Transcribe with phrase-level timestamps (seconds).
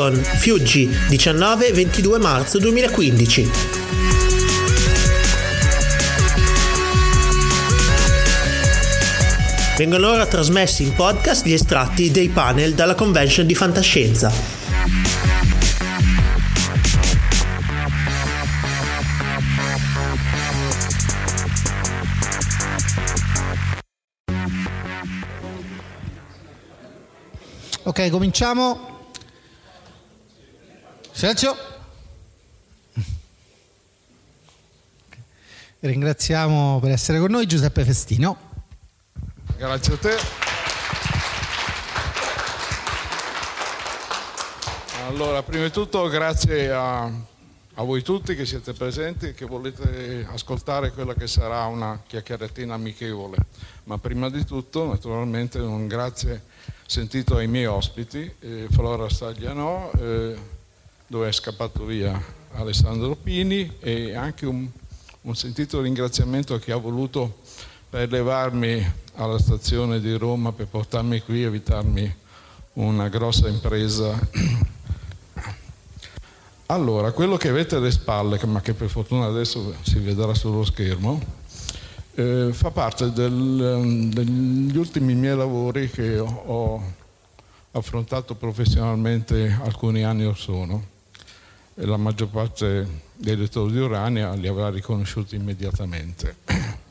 [0.00, 3.50] Dipcon Fiuggi 19-22 marzo 2015
[9.76, 14.30] Vengono ora trasmessi in podcast gli estratti dei panel dalla convention di fantascienza.
[27.84, 28.99] Ok, cominciamo.
[31.20, 31.54] Silenzio.
[35.80, 38.38] Ringraziamo per essere con noi Giuseppe Festino.
[39.58, 40.16] Grazie a te.
[45.08, 50.26] Allora, prima di tutto grazie a, a voi tutti che siete presenti e che volete
[50.32, 53.36] ascoltare quella che sarà una chiacchieratina amichevole.
[53.84, 56.44] Ma prima di tutto, naturalmente, un grazie
[56.86, 60.58] sentito ai miei ospiti, eh, Flora Staglianò, eh,
[61.10, 62.22] dove è scappato via
[62.52, 64.64] Alessandro Pini e anche un,
[65.22, 67.38] un sentito ringraziamento a chi ha voluto
[67.88, 72.14] per levarmi alla stazione di Roma per portarmi qui e evitarmi
[72.74, 74.16] una grossa impresa.
[76.66, 81.20] Allora, quello che avete alle spalle, ma che per fortuna adesso si vedrà sullo schermo,
[82.14, 86.98] eh, fa parte del, degli ultimi miei lavori che ho,
[87.72, 90.98] affrontato professionalmente alcuni anni or sono.
[91.80, 92.86] E la maggior parte
[93.16, 96.36] dei lettori di Urania li avrà riconosciuti immediatamente.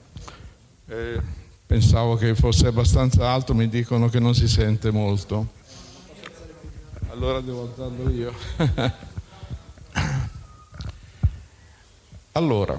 [0.91, 1.21] Eh,
[1.67, 5.49] pensavo che fosse abbastanza alto, mi dicono che non si sente molto.
[7.11, 8.33] Allora devo alzarlo io.
[12.31, 12.75] allora,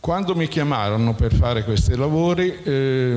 [0.00, 3.16] quando mi chiamarono per fare questi lavori, eh,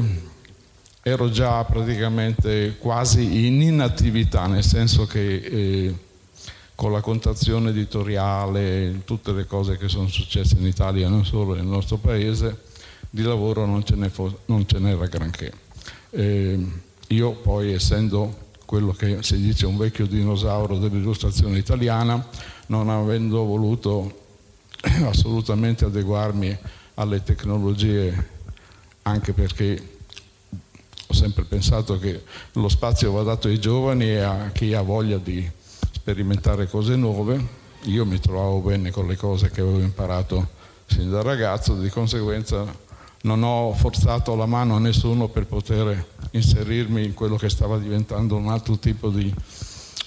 [1.01, 5.95] ero già praticamente quasi in inattività, nel senso che eh,
[6.81, 11.63] con la contazione editoriale, tutte le cose che sono successe in Italia, non solo nel
[11.63, 12.57] nostro paese,
[13.07, 15.53] di lavoro non ce, fo- non ce n'era granché.
[16.09, 16.59] Eh,
[17.09, 22.27] io poi essendo quello che si dice un vecchio dinosauro dell'illustrazione italiana,
[22.65, 24.23] non avendo voluto
[25.05, 26.57] assolutamente adeguarmi
[26.95, 28.27] alle tecnologie,
[29.03, 29.97] anche perché
[31.05, 32.23] ho sempre pensato che
[32.53, 35.59] lo spazio va dato ai giovani e a chi ha voglia di
[36.01, 37.39] sperimentare cose nuove.
[37.83, 40.49] Io mi trovavo bene con le cose che avevo imparato
[40.87, 42.65] sin da ragazzo, di conseguenza
[43.21, 48.35] non ho forzato la mano a nessuno per poter inserirmi in quello che stava diventando
[48.35, 49.31] un altro tipo di,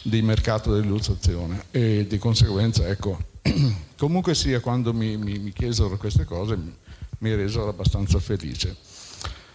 [0.03, 3.17] di mercato dell'illustrazione e di conseguenza ecco
[3.97, 6.75] comunque sia quando mi, mi, mi chiesero queste cose mi,
[7.19, 8.77] mi resero abbastanza felice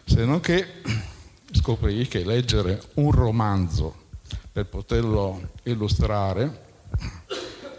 [0.05, 0.65] se non che
[1.51, 4.07] scoprì che leggere un romanzo
[4.59, 6.67] per poterlo illustrare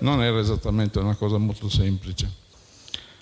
[0.01, 2.39] non era esattamente una cosa molto semplice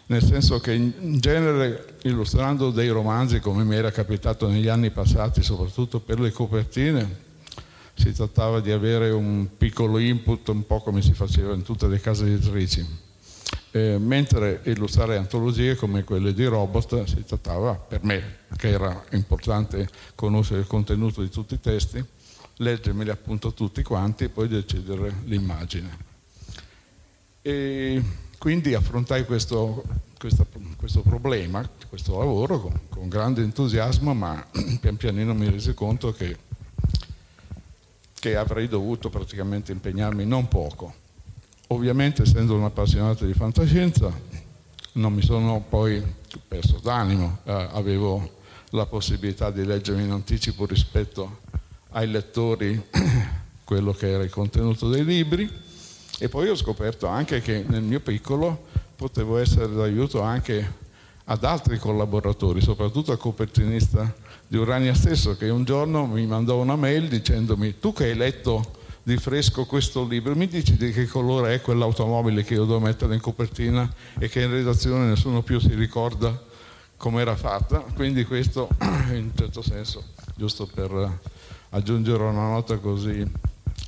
[0.09, 5.43] nel senso che in genere illustrando dei romanzi come mi era capitato negli anni passati,
[5.43, 7.27] soprattutto per le copertine,
[7.93, 12.01] si trattava di avere un piccolo input, un po' come si faceva in tutte le
[12.01, 12.87] case editrici.
[13.71, 19.87] Eh, mentre illustrare antologie come quelle di Robot si trattava, per me, che era importante
[20.15, 22.03] conoscere il contenuto di tutti i testi,
[22.59, 26.07] leggermeli appunto tutti quanti e poi decidere l'immagine.
[27.43, 28.03] E
[28.39, 29.85] quindi affrontai questo,
[30.19, 30.47] questo,
[30.77, 34.45] questo problema, questo lavoro con, con, grande entusiasmo, ma
[34.81, 36.37] pian pianino mi resi conto che,
[38.15, 41.07] che avrei dovuto praticamente impegnarmi non poco.
[41.69, 44.11] Ovviamente essendo un appassionato di fantascienza
[44.93, 46.03] non mi sono poi
[46.49, 48.37] perso d'animo, eh, avevo
[48.71, 51.47] la possibilità di leggermi in anticipo rispetto
[51.91, 52.81] ai lettori
[53.65, 55.51] quello che era il contenuto dei libri.
[56.21, 60.87] E poi ho scoperto anche che nel mio piccolo potevo essere d'aiuto anche
[61.25, 64.13] ad altri collaboratori, soprattutto al copertinista
[64.47, 68.77] di Urania stesso, che un giorno mi mandò una mail dicendomi tu che hai letto
[69.03, 73.15] di fresco questo libro, mi dici di che colore è quell'automobile che io devo mettere
[73.15, 76.43] in copertina e che in redazione nessuno più si ricorda
[76.97, 78.69] come era fatta, quindi questo
[79.13, 80.03] in un certo senso,
[80.35, 81.21] giusto per
[81.71, 83.31] aggiungere una nota così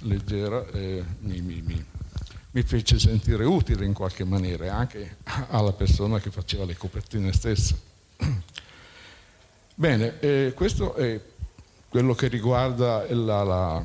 [0.00, 1.84] leggera, eh, mi, mi, mi
[2.52, 5.18] mi fece sentire utile in qualche maniera anche
[5.50, 7.78] alla persona che faceva le copertine stesse.
[9.74, 11.20] Bene, eh, questo è
[11.88, 13.84] quello che riguarda la, la,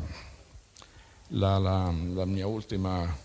[1.28, 3.16] la, la, mia ultima,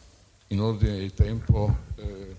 [0.49, 2.37] in ordine di tempo, eh,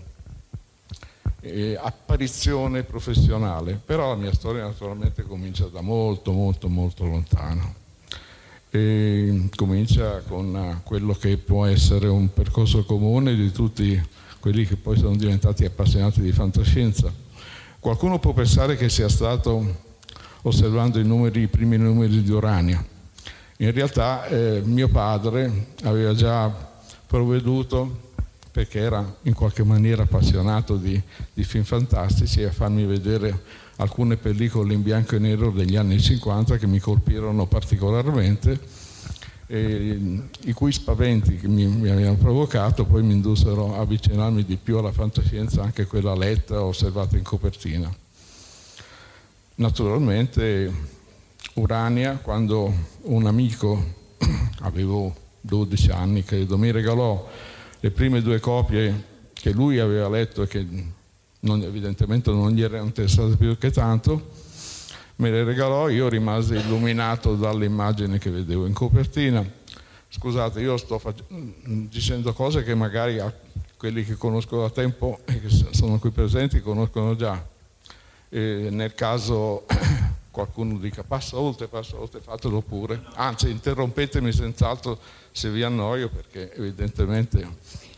[1.41, 7.80] eh, apparizione professionale, però la mia storia naturalmente comincia da molto, molto, molto lontano
[8.73, 14.01] e comincia con eh, quello che può essere un percorso comune di tutti
[14.39, 17.11] quelli che poi sono diventati appassionati di fantascienza.
[17.79, 19.89] Qualcuno può pensare che sia stato
[20.43, 22.83] osservando i, numeri, i primi numeri di Urania.
[23.57, 26.49] In realtà eh, mio padre aveva già
[27.05, 28.09] provveduto,
[28.51, 30.99] perché era in qualche maniera appassionato di,
[31.33, 33.43] di film fantastici, a farmi vedere
[33.77, 38.59] alcune pellicole in bianco e nero degli anni 50 che mi colpirono particolarmente,
[39.47, 39.99] e,
[40.45, 44.77] i cui spaventi che mi, mi, avevano provocato poi mi indussero a avvicinarmi di più
[44.77, 47.93] alla fantascienza, anche quella letta, osservata in copertina.
[49.55, 50.71] Naturalmente
[51.55, 53.83] Urania, quando un amico,
[54.61, 57.29] avevo 12 anni credo, mi regalò
[57.79, 60.65] le prime due copie che lui aveva letto e che
[61.41, 64.29] non, evidentemente non gli erano interessate più che tanto,
[65.15, 69.47] me le regalò, io rimasi illuminato dalle immagini che vedevo in copertina.
[70.09, 73.31] Scusate, io sto fac- dicendo cose che magari a
[73.77, 77.43] quelli che conosco da tempo e che sono qui presenti conoscono già.
[78.29, 79.65] E nel caso
[80.31, 83.01] qualcuno dica passa oltre, passa oltre, fatelo pure.
[83.13, 84.99] Anzi, interrompetemi senz'altro
[85.31, 87.47] se vi annoio perché evidentemente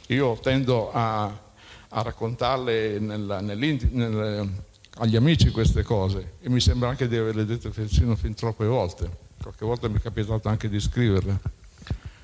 [0.07, 1.51] io tendo a
[1.95, 4.49] a raccontarle nella, nel,
[4.97, 9.09] agli amici queste cose e mi sembra anche di averle dette persino fin troppe volte,
[9.41, 11.61] qualche volta mi è capitato anche di scriverle.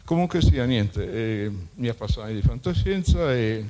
[0.06, 3.64] Comunque sia, niente, eh, mi appassionai di fantascienza e,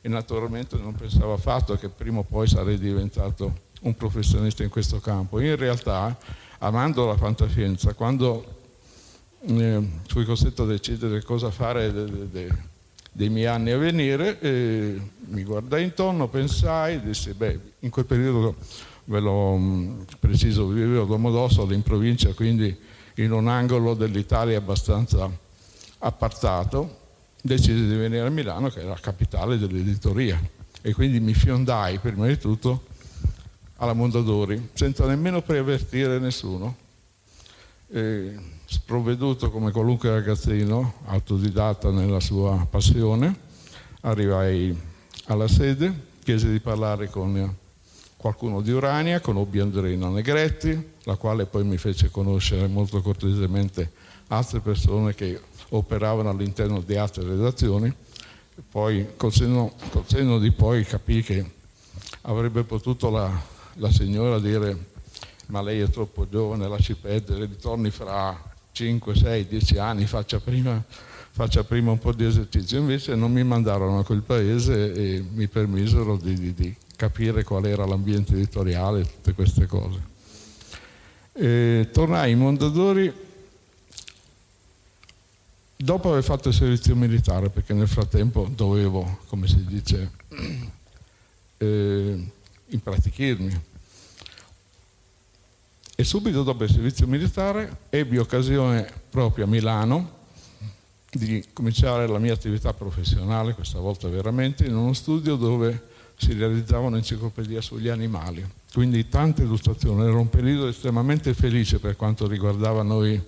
[0.00, 4.98] e naturalmente non pensavo affatto che prima o poi sarei diventato un professionista in questo
[4.98, 5.38] campo.
[5.38, 6.18] In realtà,
[6.58, 8.54] amando la fantascienza, quando
[9.46, 12.48] eh, fui costretto a decidere cosa fare de, de, de,
[13.16, 14.36] dei miei anni a venire,
[15.28, 18.56] mi guardai intorno, pensai, dissi, beh, in quel periodo,
[19.04, 22.76] ve l'ho mm, preciso, vivevo a Domodossola in provincia, quindi
[23.14, 25.30] in un angolo dell'Italia abbastanza
[26.00, 26.98] appartato,
[27.40, 30.38] decisi di venire a Milano, che è la capitale dell'editoria,
[30.82, 32.84] e quindi mi fiondai prima di tutto
[33.76, 36.76] alla Mondadori, senza nemmeno preavvertire nessuno.
[37.88, 43.34] E sprovveduto come qualunque ragazzino, autodidatta nella sua passione,
[44.02, 44.78] arrivai
[45.24, 47.56] alla sede, chiesi di parlare con
[48.18, 53.92] qualcuno di Urania, conobbi Andreina Negretti, la quale poi mi fece conoscere molto cortesemente
[54.28, 55.40] altre persone che
[55.70, 57.92] operavano all'interno di altre redazioni.
[58.70, 61.50] Poi col senno, col senno di poi capì che
[62.22, 63.30] avrebbe potuto la,
[63.74, 64.94] la signora dire
[65.46, 70.84] ma lei è troppo giovane, lasci perdere, ritorni fra 5, 6, 10 anni, faccia prima,
[71.30, 72.78] faccia prima, un po' di esercizio.
[72.78, 77.64] Invece non mi mandarono a quel paese e mi permisero di, di, di capire qual
[77.64, 79.98] era l'ambiente editoriale e tutte queste cose.
[81.32, 83.10] E tornai in Mondadori
[85.74, 90.10] dopo aver fatto il servizio militare, perché nel frattempo dovevo, come si dice,
[91.56, 92.30] eh,
[92.66, 93.74] impratichirmi.
[95.98, 100.10] E subito dopo il servizio militare ebbi occasione proprio a Milano
[101.10, 106.88] di cominciare la mia attività professionale, questa volta veramente, in uno studio dove si realizzava
[106.88, 108.46] un'enciclopedia sugli animali.
[108.74, 113.18] Quindi tante illustrazioni, era un periodo estremamente felice per quanto riguardava noi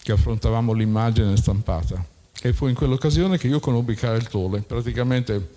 [0.00, 2.06] che affrontavamo l'immagine stampata.
[2.40, 4.60] E fu in quell'occasione che io conobbi Karel Tolle.
[4.60, 5.50] Praticamente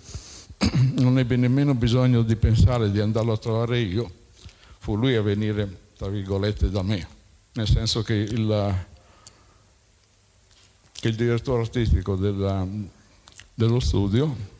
[0.98, 4.10] non ebbe nemmeno bisogno di pensare di andarlo a trovare io,
[4.78, 7.06] fu lui a venire, tra virgolette, da me.
[7.54, 8.86] Nel senso che il,
[11.02, 12.64] il direttore artistico della,
[13.52, 14.56] dello studio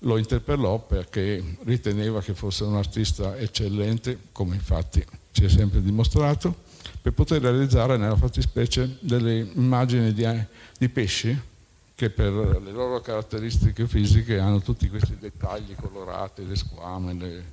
[0.00, 6.66] lo interpellò perché riteneva che fosse un artista eccellente, come infatti si è sempre dimostrato,
[7.00, 10.26] per poter realizzare nella fattispecie delle immagini di,
[10.76, 11.40] di pesci
[11.94, 17.44] che per le loro caratteristiche fisiche hanno tutti questi dettagli colorati, le squame, le,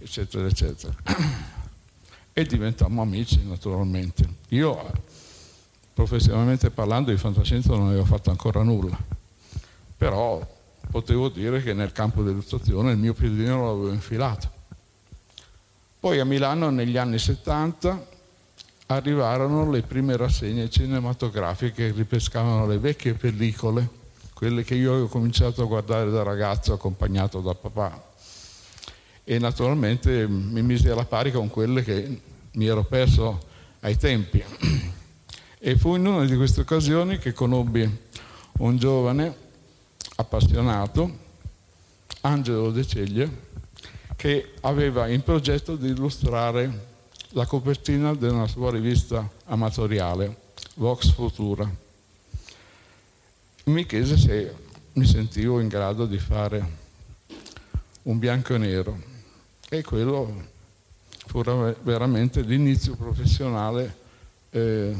[0.00, 1.56] eccetera, eccetera.
[2.38, 4.24] E diventammo amici naturalmente.
[4.50, 4.92] Io
[5.92, 8.96] professionalmente parlando di fantascienza non avevo fatto ancora nulla,
[9.96, 10.40] però
[10.88, 14.48] potevo dire che nel campo dell'illustrazione il mio piedino l'avevo infilato.
[15.98, 18.06] Poi a Milano negli anni 70
[18.86, 23.88] arrivarono le prime rassegne cinematografiche che ripescavano le vecchie pellicole,
[24.32, 28.07] quelle che io avevo cominciato a guardare da ragazzo accompagnato da papà.
[29.30, 32.20] E naturalmente mi misi alla pari con quelle che
[32.52, 33.38] mi ero perso
[33.80, 34.42] ai tempi.
[35.60, 37.98] E fu in una di queste occasioni che conobbi
[38.58, 39.34] un giovane
[40.16, 41.18] appassionato,
[42.20, 43.28] Angelo De Ceglie,
[44.16, 46.86] che aveva in progetto di illustrare
[47.30, 50.36] la copertina della sua rivista amatoriale,
[50.76, 51.68] Vox Futura.
[53.64, 54.54] Mi chiese se
[54.92, 56.70] mi sentivo in grado di fare
[58.04, 59.16] un bianco e nero
[59.70, 60.46] e quello
[61.26, 63.96] fu veramente l'inizio professionale
[64.50, 64.96] eh,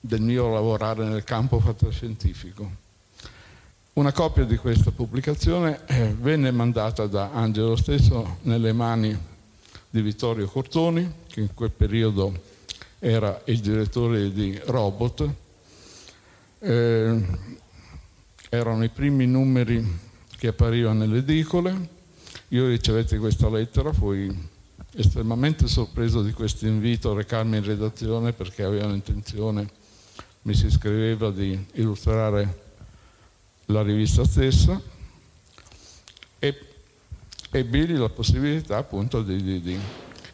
[0.00, 2.88] del mio lavorare nel campo fantascientifico.
[3.92, 9.16] Una copia di questa pubblicazione eh, venne mandata da Angelo stesso nelle mani
[9.88, 12.32] di Vittorio Cortoni, che in quel periodo
[12.98, 15.28] era il direttore di Robot.
[16.58, 17.26] Eh,
[18.48, 19.98] erano i primi numeri
[20.36, 21.98] che apparivano nelle edicole.
[22.52, 24.28] Io ricevetti questa lettera, fui
[24.94, 29.68] estremamente sorpreso di questo invito a recarmi in redazione perché avevano intenzione,
[30.42, 32.62] mi si scriveva di illustrare
[33.66, 34.80] la rivista stessa
[36.40, 36.58] e
[37.52, 39.78] ebbi la possibilità appunto di, di, di,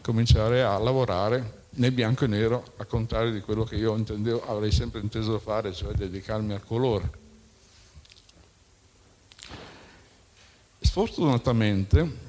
[0.00, 4.72] cominciare a lavorare nel bianco e nero a contrario di quello che io intendevo, avrei
[4.72, 7.25] sempre inteso fare, cioè dedicarmi al colore.
[10.86, 12.24] Sfortunatamente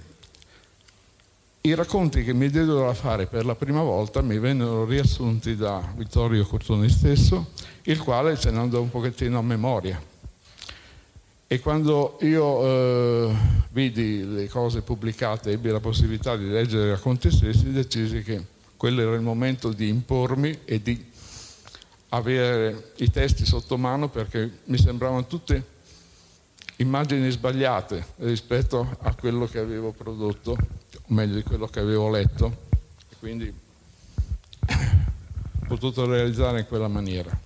[1.62, 5.94] i racconti che mi diedero da fare per la prima volta mi vennero riassunti da
[5.96, 7.52] Vittorio Cortoni stesso,
[7.84, 10.02] il quale ce ne andò un pochettino a memoria.
[11.46, 13.36] E quando io eh,
[13.70, 18.44] vidi le cose pubblicate, ebbi la possibilità di leggere i racconti stessi, decisi che
[18.76, 21.06] quello era il momento di impormi e di
[22.10, 25.76] avere i testi sotto mano perché mi sembravano tutte
[26.78, 32.66] immagini sbagliate rispetto a quello che avevo prodotto, o meglio di quello che avevo letto,
[33.10, 33.54] e quindi
[34.70, 37.38] ho potuto realizzare in quella maniera.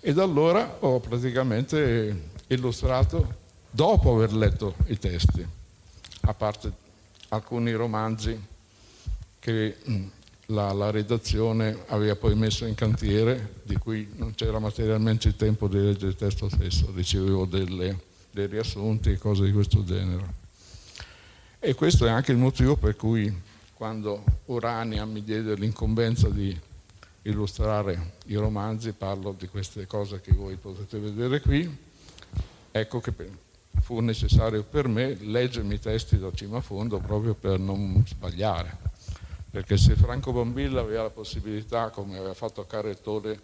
[0.00, 5.46] E da allora ho praticamente illustrato dopo aver letto i testi,
[6.22, 6.84] a parte
[7.28, 8.38] alcuni romanzi
[9.38, 10.06] che mm,
[10.46, 15.68] la, la, redazione aveva poi messo in cantiere, di cui non c'era materialmente il tempo
[15.68, 17.98] di leggere il testo stesso, ricevevo delle,
[18.36, 20.44] dei riassunti e cose di questo genere.
[21.58, 23.34] E questo è anche il motivo per cui
[23.72, 26.54] quando Urania mi diede l'incombenza di
[27.22, 31.76] illustrare i romanzi, parlo di queste cose che voi potete vedere qui,
[32.70, 33.12] ecco che
[33.80, 38.84] fu necessario per me leggermi i testi da cima a fondo proprio per non sbagliare.
[39.50, 43.40] Perché se Franco Bombilla aveva la possibilità, come aveva fatto Carrettore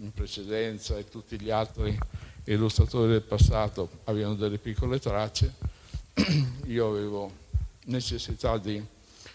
[0.00, 1.98] in precedenza e tutti gli altri
[2.44, 5.54] illustratori del passato avevano delle piccole tracce,
[6.66, 7.32] io avevo
[7.84, 8.84] necessità di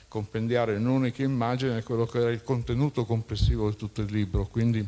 [0.07, 4.85] compendiare in un'unica immagine quello che era il contenuto complessivo di tutto il libro, quindi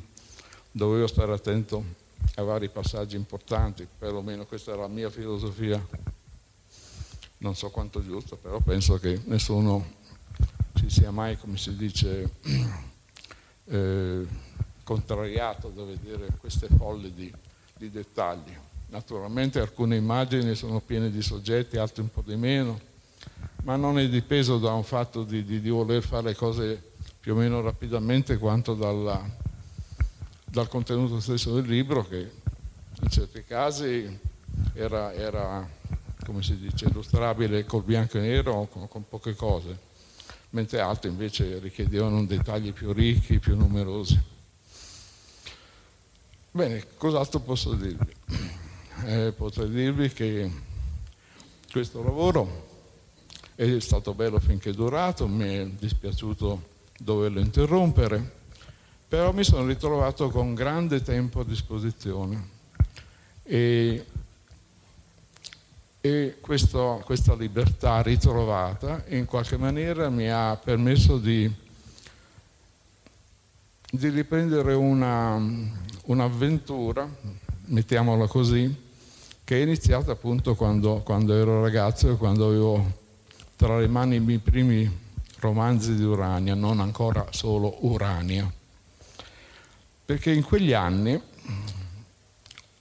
[0.72, 2.02] dovevo stare attento
[2.36, 5.86] a vari passaggi importanti, perlomeno questa è la mia filosofia,
[7.38, 10.02] non so quanto giusto, però penso che nessuno
[10.76, 12.30] ci sia mai, come si dice,
[13.66, 14.26] eh,
[14.84, 17.32] contrariato da vedere queste folle di,
[17.78, 18.56] di dettagli.
[18.88, 22.80] Naturalmente alcune immagini sono piene di soggetti, altre un po' di meno,
[23.64, 27.38] ma non è dipeso da un fatto di, di, di voler fare cose più o
[27.38, 29.24] meno rapidamente quanto dalla,
[30.44, 32.32] dal contenuto stesso del libro che
[33.02, 34.20] in certi casi
[34.74, 35.68] era, era
[36.26, 39.78] come si dice, illustrabile col bianco e nero con, con poche cose,
[40.52, 44.33] mentre altri invece richiedevano dettagli più ricchi, più numerosi.
[46.56, 48.14] Bene, cos'altro posso dirvi?
[49.06, 50.50] Eh, potrei dirvi che
[51.70, 52.68] questo lavoro
[53.56, 56.62] è stato bello finché è durato, mi è dispiaciuto
[57.00, 58.32] doverlo interrompere,
[59.08, 62.48] però mi sono ritrovato con grande tempo a disposizione
[63.42, 64.06] e,
[66.00, 71.52] e questo, questa libertà ritrovata in qualche maniera mi ha permesso di,
[73.96, 75.40] di riprendere una,
[76.06, 77.08] un'avventura,
[77.66, 78.76] mettiamola così,
[79.44, 82.92] che è iniziata appunto quando, quando ero ragazzo e quando avevo
[83.56, 84.92] tra le mani i miei primi
[85.38, 88.52] romanzi di Urania, non ancora solo Urania.
[90.06, 91.22] Perché in quegli anni,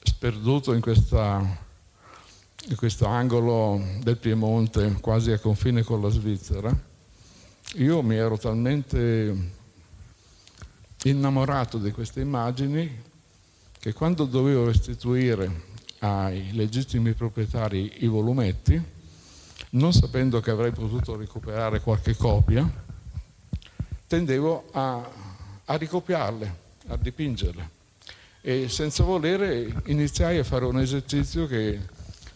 [0.03, 1.45] sperduto in, questa,
[2.71, 6.75] in questo angolo del Piemonte, quasi a confine con la Svizzera,
[7.75, 9.61] io mi ero talmente
[11.05, 13.11] innamorato di queste immagini
[13.79, 18.81] che quando dovevo restituire ai legittimi proprietari i volumetti,
[19.71, 22.69] non sapendo che avrei potuto recuperare qualche copia,
[24.07, 25.11] tendevo a,
[25.65, 26.57] a ricopiarle,
[26.89, 27.71] a dipingerle.
[28.41, 31.81] E senza volere iniziai a fare un esercizio che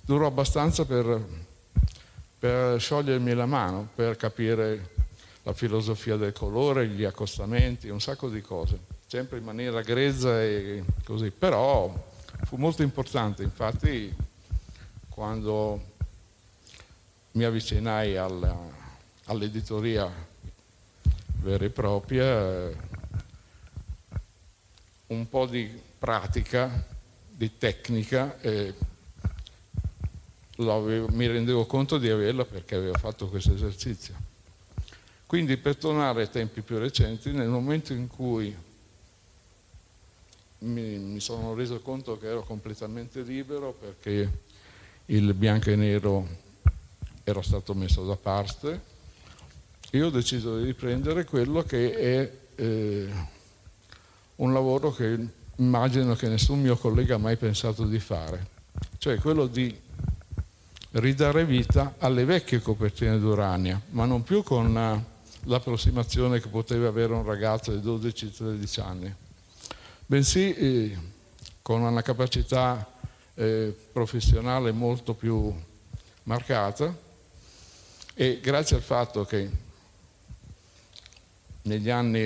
[0.05, 1.25] durò abbastanza per,
[2.39, 4.95] per sciogliermi la mano, per capire
[5.47, 10.83] la filosofia del colore, gli accostamenti, un sacco di cose, sempre in maniera grezza e
[11.05, 11.31] così.
[11.31, 11.95] Però
[12.43, 14.13] fu molto importante, infatti
[15.09, 15.95] quando
[17.33, 18.57] mi avvicinai alla,
[19.27, 20.13] all'editoria
[21.43, 22.73] vera e propria,
[25.07, 26.85] un po' di pratica,
[27.31, 28.75] di tecnica, eh,
[30.57, 34.26] mi rendevo conto di averla perché avevo fatto questo esercizio.
[35.27, 38.57] Quindi per tornare ai tempi più recenti, nel momento in cui
[40.59, 44.31] mi, mi sono reso conto che ero completamente libero perché
[45.07, 46.27] il bianco e nero
[47.25, 48.81] era stato messo da parte,
[49.91, 53.09] io ho deciso di riprendere quello che è eh,
[54.37, 55.19] un lavoro che
[55.57, 58.47] immagino che nessun mio collega ha mai pensato di fare,
[58.99, 59.77] cioè quello di
[60.93, 65.05] ridare vita alle vecchie copertine d'Urania, ma non più con
[65.47, 69.15] l'approssimazione che poteva avere un ragazzo di 12-13 anni,
[70.07, 70.99] bensì eh,
[71.63, 72.89] con una capacità
[73.35, 75.55] eh, professionale molto più
[76.25, 76.95] marcata
[78.15, 79.51] e grazie al fatto che
[81.63, 82.25] negli anni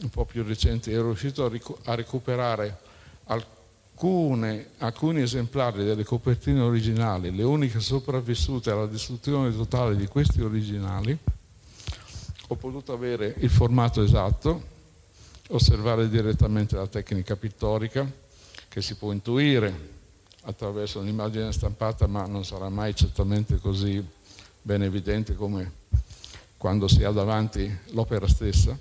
[0.00, 2.78] un po' più recenti ero riuscito a, ric- a recuperare
[3.24, 11.16] alcune, alcuni esemplari delle copertine originali, le uniche sopravvissute alla distruzione totale di questi originali,
[12.50, 14.76] ho potuto avere il formato esatto,
[15.48, 18.10] osservare direttamente la tecnica pittorica
[18.68, 19.96] che si può intuire
[20.42, 24.02] attraverso un'immagine stampata, ma non sarà mai certamente così
[24.62, 25.72] ben evidente come
[26.56, 28.76] quando si ha davanti l'opera stessa.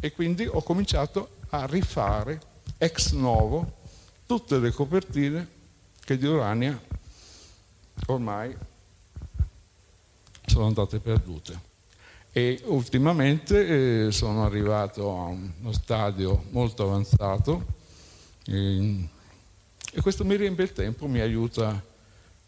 [0.00, 2.40] E quindi ho cominciato a rifare
[2.78, 3.76] ex novo
[4.24, 5.46] tutte le copertine
[6.04, 6.80] che di Urania
[8.06, 8.56] ormai
[10.46, 11.66] sono andate perdute.
[12.38, 17.66] E ultimamente eh, sono arrivato a uno stadio molto avanzato
[18.46, 19.08] e,
[19.92, 21.82] e questo mi riempie il tempo, mi aiuta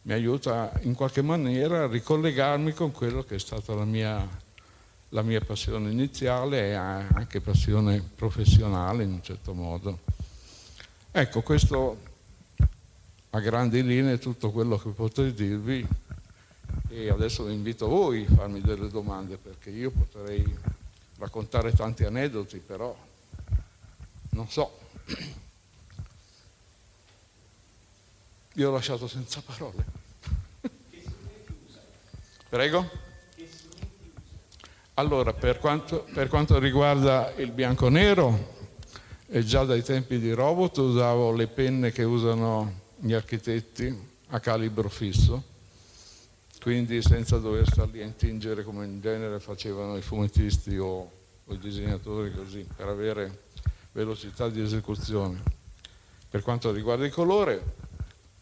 [0.03, 4.24] mi aiuta in qualche maniera a ricollegarmi con quello che è stata la mia,
[5.09, 9.98] la mia passione iniziale e anche passione professionale in un certo modo.
[11.11, 11.98] Ecco, questo
[13.31, 15.85] a grandi linee è tutto quello che potrei dirvi
[16.88, 20.44] e adesso invito voi a farmi delle domande perché io potrei
[21.18, 22.96] raccontare tanti aneddoti, però
[24.30, 24.78] non so.
[28.54, 29.85] Io ho lasciato senza parole.
[32.48, 32.88] Prego?
[34.94, 38.59] Allora, per quanto, per quanto riguarda il bianco-nero,
[39.28, 45.42] già dai tempi di Robot usavo le penne che usano gli architetti a calibro fisso,
[46.61, 51.11] quindi senza dover starli a intingere come in genere facevano i fumettisti o,
[51.44, 53.44] o i disegnatori così, per avere
[53.92, 55.42] velocità di esecuzione.
[56.29, 57.79] Per quanto riguarda il colore,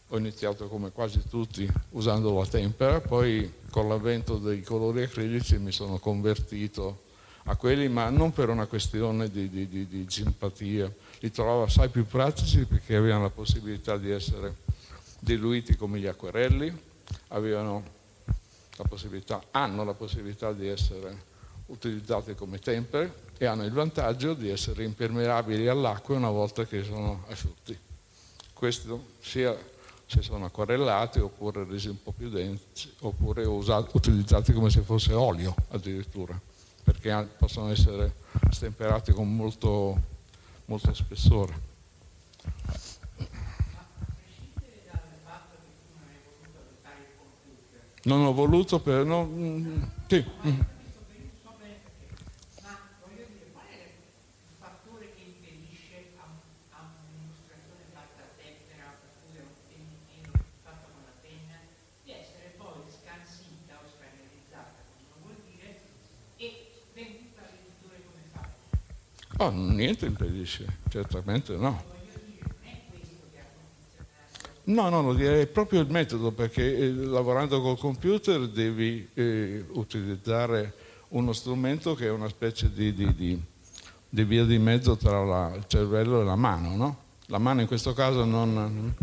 [0.09, 5.71] ho iniziato come quasi tutti usando la tempera, poi con l'avvento dei colori acrilici mi
[5.71, 7.03] sono convertito
[7.43, 11.87] a quelli, ma non per una questione di, di, di, di simpatia, li trovavo assai
[11.89, 14.55] più pratici perché avevano la possibilità di essere
[15.19, 16.75] diluiti come gli acquerelli,
[17.29, 17.97] avevano
[18.83, 21.27] la hanno la possibilità di essere
[21.67, 27.25] utilizzati come tempere e hanno il vantaggio di essere impermeabili all'acqua una volta che sono
[27.27, 27.77] asciutti.
[28.53, 29.55] Questo sia
[30.05, 35.13] se sono acquarellati oppure resi un po' più densi oppure usati, utilizzati come se fosse
[35.13, 36.39] olio addirittura
[36.83, 38.15] perché possono essere
[38.49, 40.01] stemperati con molto,
[40.65, 41.68] molto spessore.
[48.03, 49.05] Non ho voluto per...
[49.05, 50.25] No, mm, sì.
[50.45, 50.59] Mm.
[69.41, 71.98] Oh, niente impedisce, certamente no.
[74.69, 80.73] No, no, no, direi proprio il metodo, perché eh, lavorando col computer devi eh, utilizzare
[81.09, 83.41] uno strumento che è una specie di, di, di,
[84.07, 86.97] di via di mezzo tra la, il cervello e la mano, no?
[87.25, 88.93] La mano in questo caso non...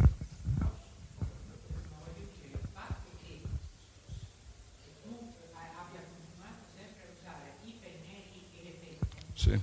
[9.34, 9.60] Sì.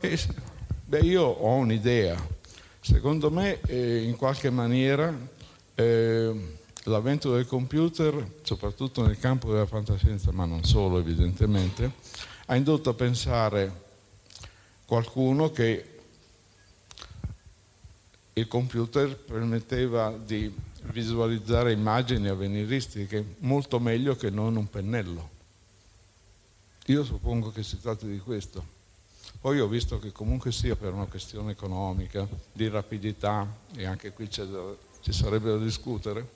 [0.00, 0.16] Eh,
[0.86, 2.16] beh, io ho un'idea.
[2.80, 5.14] Secondo me, eh, in qualche maniera,
[5.74, 11.92] eh, l'avvento del computer, soprattutto nel campo della fantascienza, ma non solo evidentemente,
[12.46, 13.86] ha indotto a pensare
[14.84, 15.96] qualcuno che
[18.34, 20.54] il computer permetteva di
[20.92, 25.30] visualizzare immagini avveniristiche molto meglio che non un pennello.
[26.86, 28.76] Io suppongo che si tratti di questo.
[29.40, 34.28] Poi ho visto che comunque sia per una questione economica, di rapidità, e anche qui
[34.30, 36.28] ci sarebbe da discutere,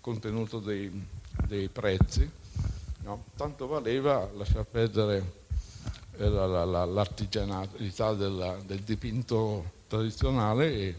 [0.00, 0.90] contenuto dei,
[1.46, 2.28] dei prezzi,
[3.02, 3.24] no?
[3.36, 5.38] tanto valeva lasciar perdere
[6.18, 10.94] eh, la, la, la, l'artigianalità della, del dipinto tradizionale e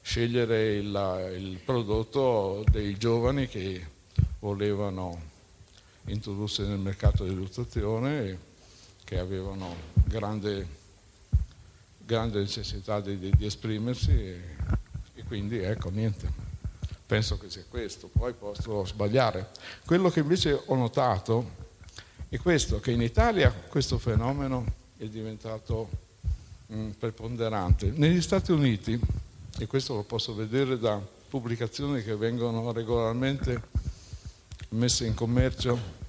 [0.00, 3.86] scegliere il, il prodotto dei giovani che
[4.40, 5.28] volevano
[6.06, 8.48] introdursi nel mercato dell'illustrazione
[9.10, 10.64] che avevano grande,
[11.98, 14.40] grande necessità di, di, di esprimersi e,
[15.16, 16.30] e, quindi ecco niente,
[17.06, 19.50] penso che sia questo, poi posso sbagliare.
[19.84, 21.50] Quello che invece ho notato
[22.28, 24.64] è questo, che in Italia questo fenomeno
[24.96, 25.88] è diventato
[26.66, 27.90] mh, mm, preponderante.
[27.90, 28.96] Negli Stati Uniti,
[29.58, 33.60] e questo lo posso vedere da pubblicazioni che vengono regolarmente
[34.68, 35.99] messe in commercio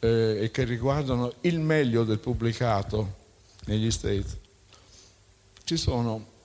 [0.00, 3.16] eh, e che riguardano il meglio del pubblicato
[3.64, 4.36] negli States,
[5.64, 6.36] ci sono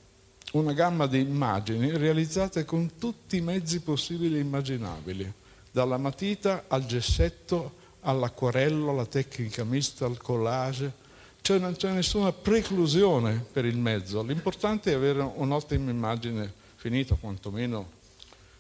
[0.54, 5.32] una gamma di immagini realizzate con tutti i mezzi possibili e immaginabili,
[5.72, 11.02] dalla matita al gessetto, all'acquarello, alla tecnica mista, al collage,
[11.42, 17.90] cioè non c'è nessuna preclusione per il mezzo, l'importante è avere un'ottima immagine finita, quantomeno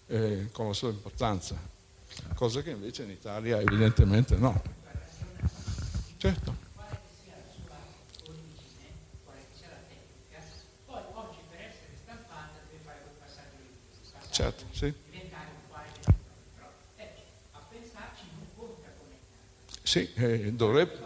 [0.08, 1.56] eh, con la sua importanza,
[2.36, 4.62] cosa che invece in Italia evidentemente no.
[6.18, 6.72] Certo.
[14.34, 14.92] Certo, sì.
[19.94, 20.98] Sì, eh, dovrebbe,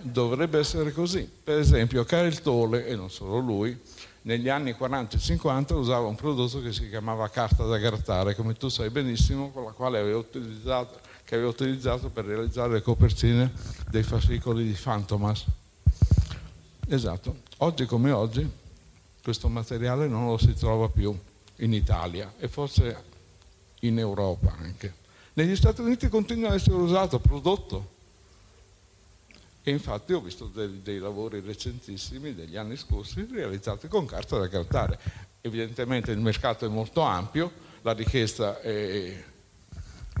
[0.00, 1.28] dovrebbe, essere così.
[1.42, 3.76] Per esempio, Karel Tolle, e non solo lui,
[4.22, 8.54] negli anni 40 e 50 usava un prodotto che si chiamava carta da grattare, come
[8.54, 13.50] tu sai benissimo, con la quale aveva utilizzato che aveva utilizzato per realizzare le copertine
[13.90, 15.44] dei fascicoli di Fantomas.
[16.86, 18.48] Esatto, oggi come oggi
[19.20, 21.12] questo materiale non lo si trova più
[21.56, 23.02] in Italia e forse
[23.80, 25.02] in Europa anche.
[25.34, 27.92] Negli Stati Uniti continua a essere usato, prodotto.
[29.62, 34.46] E infatti ho visto dei, dei lavori recentissimi degli anni scorsi realizzati con carta da
[34.46, 34.98] grattare.
[35.40, 37.50] Evidentemente il mercato è molto ampio,
[37.82, 39.24] la richiesta è,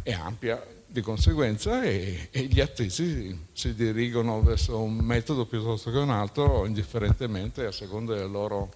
[0.02, 0.62] è ampia,
[0.94, 6.66] di conseguenza e, e gli attrici si dirigono verso un metodo piuttosto che un altro,
[6.66, 8.72] indifferentemente a seconda delle loro,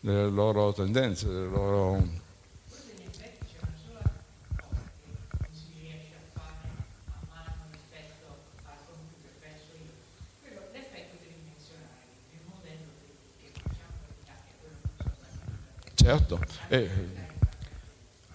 [0.00, 2.06] delle loro tendenze, delle loro
[16.04, 16.38] certo.
[16.68, 16.88] Eh,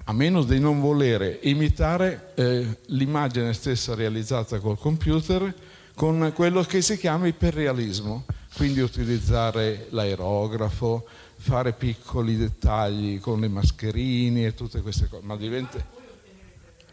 [0.06, 5.54] a meno di non volere imitare eh, l'immagine stessa realizzata col computer
[5.94, 11.06] con quello che si chiama iperrealismo, quindi utilizzare l'aerografo,
[11.38, 15.98] fare piccoli dettagli con le mascherine e tutte queste cose, ma diventa...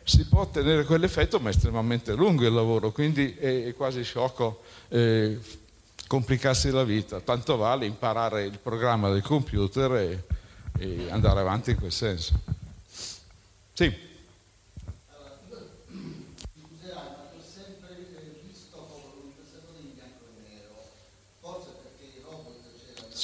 [0.02, 5.38] Si può ottenere quell'effetto, ma è estremamente lungo il lavoro, quindi è, quasi sciocco eh,
[6.06, 7.18] complicarsi la vita.
[7.20, 10.24] Tanto vale imparare il programma del computer e,
[10.78, 12.40] e andare avanti in quel senso.
[13.72, 14.14] Sì.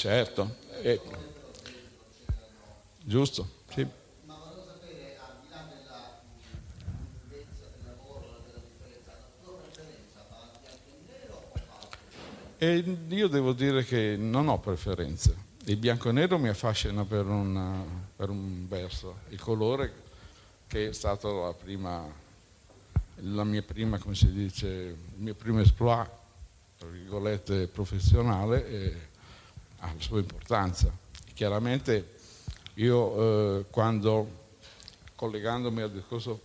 [0.02, 1.00] Certo, eh,
[3.04, 3.86] giusto, sì.
[4.24, 6.18] Ma volevo sapere, al di là della
[7.20, 11.58] lunghezza del lavoro, della differenza, la tua preferenza va bianco e nero o?
[12.58, 15.51] E io devo dire che non ho preferenze.
[15.66, 17.84] Il bianco e nero mi affascina per, una,
[18.16, 19.92] per un verso, il colore
[20.66, 22.04] che è stato la prima,
[23.20, 26.08] la mia prima, come si dice, il mio primo exploit,
[26.78, 28.68] tra virgolette, professionale.
[28.68, 28.96] E,
[29.78, 30.90] ha la sua importanza.
[31.32, 32.14] Chiaramente
[32.74, 34.40] io eh, quando
[35.14, 36.40] collegandomi al discorso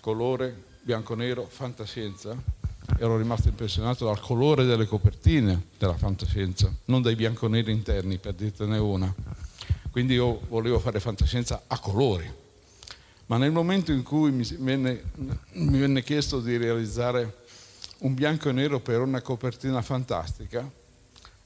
[0.00, 2.36] colore bianco-nero, fantascienza,
[2.96, 8.78] ero rimasto impressionato dal colore delle copertine della fantascienza, non dai bianco-neri interni, per dirtene
[8.78, 9.14] una.
[9.90, 12.30] Quindi io volevo fare fantascienza a colori.
[13.26, 15.02] Ma nel momento in cui mi venne,
[15.52, 17.44] mi venne chiesto di realizzare
[17.98, 20.68] un bianco e nero per una copertina fantastica,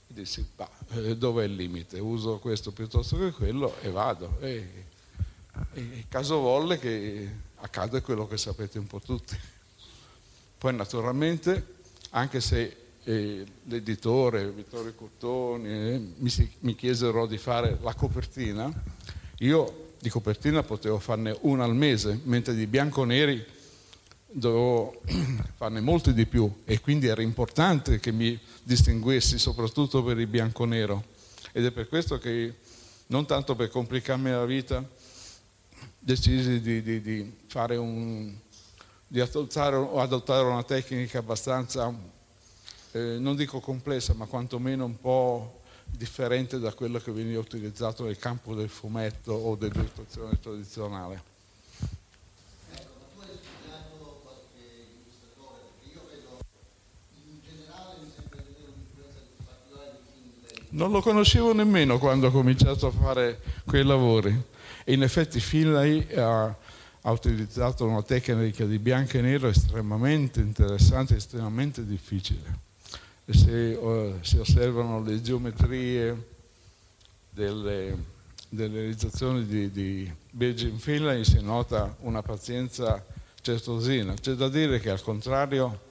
[0.06, 1.98] dissi, bah, eh, dov'è il limite?
[1.98, 4.36] Uso questo piuttosto che quello e vado.
[4.40, 4.84] E,
[5.74, 9.36] e caso volle che accade quello che sapete un po' tutti.
[10.62, 17.78] Poi naturalmente, anche se eh, l'editore Vittorio Cottoni eh, mi, si, mi chiesero di fare
[17.80, 18.72] la copertina,
[19.38, 23.44] io di copertina potevo farne una al mese, mentre di bianco-neri
[24.30, 25.02] dovevo
[25.56, 26.48] farne molti di più.
[26.64, 31.06] E quindi era importante che mi distinguessi soprattutto per il bianco-nero.
[31.50, 32.54] Ed è per questo che
[33.08, 34.88] non tanto per complicarmi la vita
[35.98, 38.32] decisi di, di, di fare un
[39.12, 41.92] di adottare, adottare una tecnica abbastanza
[42.92, 48.16] eh, non dico complessa ma quantomeno un po' differente da quello che veniva utilizzato nel
[48.16, 51.30] campo del fumetto o dell'illustrazione tradizionale
[60.70, 64.34] Non lo conoscevo nemmeno quando ho cominciato a fare quei lavori.
[64.84, 66.56] E in effetti Finlay ha,
[67.02, 72.70] ha utilizzato una tecnica di bianco e nero estremamente interessante, estremamente difficile.
[73.24, 76.30] E se uh, si osservano le geometrie
[77.30, 77.96] delle,
[78.48, 83.04] delle realizzazioni di, di Belgian Finlay si nota una pazienza
[83.40, 84.14] certosina.
[84.14, 85.90] C'è da dire che al contrario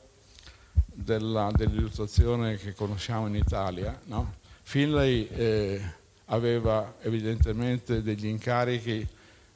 [0.86, 4.40] della, dell'illustrazione che conosciamo in Italia, no?
[4.64, 5.82] Finlay eh,
[6.26, 9.06] aveva evidentemente degli incarichi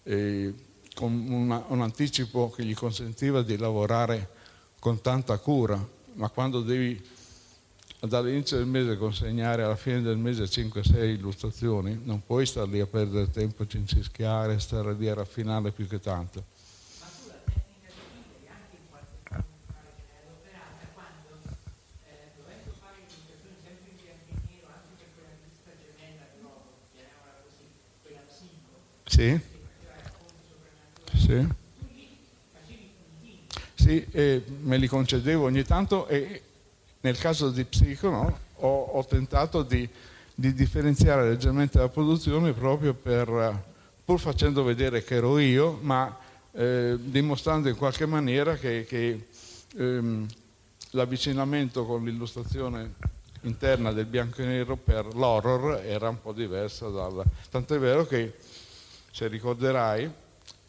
[0.04, 0.54] eh,
[0.95, 4.29] con una, un anticipo che gli consentiva di lavorare
[4.79, 5.77] con tanta cura,
[6.13, 6.99] ma quando devi
[7.99, 12.88] dall'inizio del mese consegnare alla fine del mese 5-6 illustrazioni, non puoi stare lì a
[12.88, 16.43] perdere tempo cincischiare, stare lì a raffinare più che tanto.
[29.08, 29.55] Sì.
[31.25, 31.47] Sì.
[33.73, 34.05] Sì,
[34.61, 36.41] me li concedevo ogni tanto e
[37.01, 39.89] nel caso di Psico no, ho, ho, tentato di,
[40.35, 43.59] di, differenziare leggermente la produzione proprio per,
[44.05, 46.15] pur facendo vedere che ero io, ma
[46.51, 49.27] eh, dimostrando in qualche maniera che, che
[49.77, 50.27] ehm,
[50.91, 52.93] l'avvicinamento con l'illustrazione
[53.41, 57.23] interna del bianco e nero per l'horror era un po' diversa dal...
[57.49, 58.33] Tant'è vero che
[59.11, 60.23] se ricorderai,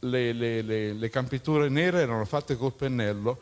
[0.08, 3.38] le, le, le, le, campiture nere erano fatte col pennello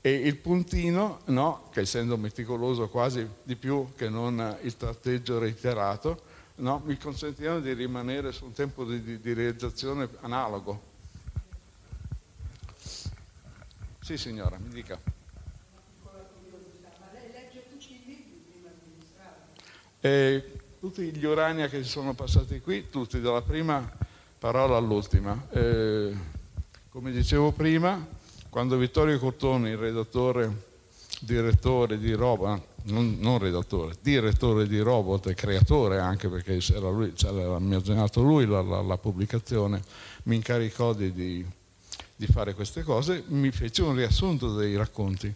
[0.00, 6.22] e il puntino, no, che essendo meticoloso quasi di più che non il tratteggio reiterato,
[6.56, 10.92] no, mi consentivano di rimanere su un tempo di, di, di realizzazione analogo.
[14.02, 15.00] Sì signora, mi dica.
[20.00, 23.90] E tutti gli Urania che si sono passati qui, tutti dalla prima
[24.44, 25.42] parola all'ultima.
[25.52, 26.12] Eh,
[26.90, 28.06] come dicevo prima,
[28.50, 30.64] quando Vittorio Cottoni, il redattore,
[31.20, 37.14] direttore di Roba, non, non redattore, direttore di robot e creatore anche perché era lui,
[37.14, 39.82] c'era immaginato lui la, la, la, pubblicazione,
[40.24, 41.46] mi incaricò di, di,
[42.14, 45.34] di fare queste cose, mi fece un riassunto dei racconti.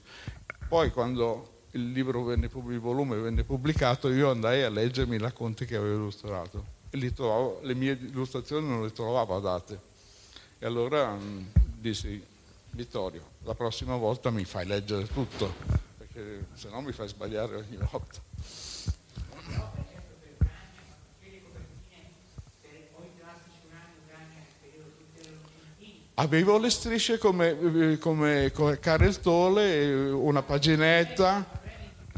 [0.69, 5.65] Poi quando il libro venne, il volume venne pubblicato, io andai a leggermi i racconti
[5.65, 6.77] che avevo illustrato
[7.15, 9.81] trovavo, le mie illustrazioni non le trovavo adatte.
[10.59, 11.45] E allora mh, mm,
[11.81, 12.23] dissi,
[12.71, 15.53] Vittorio, la prossima volta mi fai leggere tutto,
[15.97, 18.21] perché se no mi fai sbagliare ogni volta.
[26.15, 31.47] Avevo le strisce come, come, come Karel Tole, una paginetta.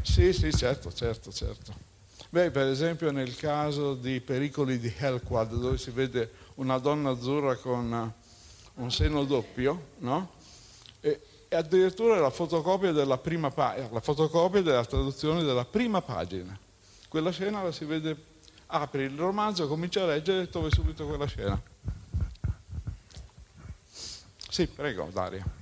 [0.01, 1.90] Sì, sì, certo, certo, certo.
[2.33, 7.57] Beh, per esempio nel caso di Pericoli di Hellquad, dove si vede una donna azzurra
[7.57, 8.13] con
[8.75, 10.31] un seno doppio, no?
[11.01, 16.57] E, e addirittura la fotocopia della prima pagina, la fotocopia della traduzione della prima pagina.
[17.09, 18.15] Quella scena la si vede,
[18.67, 21.61] apri il romanzo, comincia a leggere e trovi subito quella scena.
[24.47, 25.59] Sì, prego, Daria.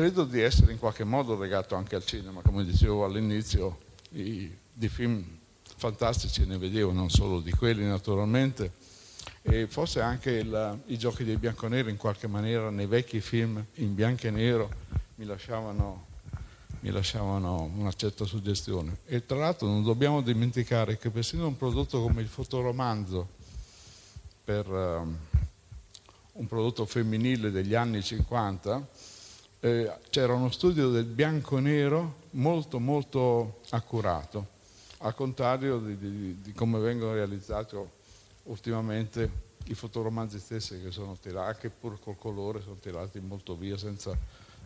[0.00, 3.80] Credo di essere in qualche modo legato anche al cinema, come dicevo all'inizio,
[4.12, 5.22] i, di film
[5.76, 8.72] fantastici ne vedevo, non solo di quelli naturalmente,
[9.42, 13.94] e forse anche il, i giochi dei bianconeri in qualche maniera nei vecchi film in
[13.94, 14.70] bianco e nero
[15.16, 16.06] mi lasciavano,
[16.80, 19.00] mi lasciavano una certa suggestione.
[19.04, 23.28] E tra l'altro non dobbiamo dimenticare che persino un prodotto come il fotoromanzo,
[24.44, 25.14] per um,
[26.32, 28.88] un prodotto femminile degli anni 50,
[29.60, 34.46] eh, c'era uno studio del bianco-nero molto molto accurato,
[34.98, 37.76] al contrario di, di, di come vengono realizzati
[38.44, 43.76] ultimamente i fotoromanzi stessi che sono tirati, anche pur col colore, sono tirati molto via
[43.76, 44.16] senza,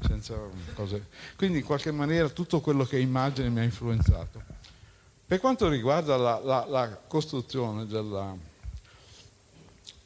[0.06, 0.36] senza
[0.74, 1.06] cose.
[1.36, 4.42] Quindi in qualche maniera tutto quello che è immagine mi ha influenzato.
[5.26, 8.34] Per quanto riguarda la, la, la costruzione della,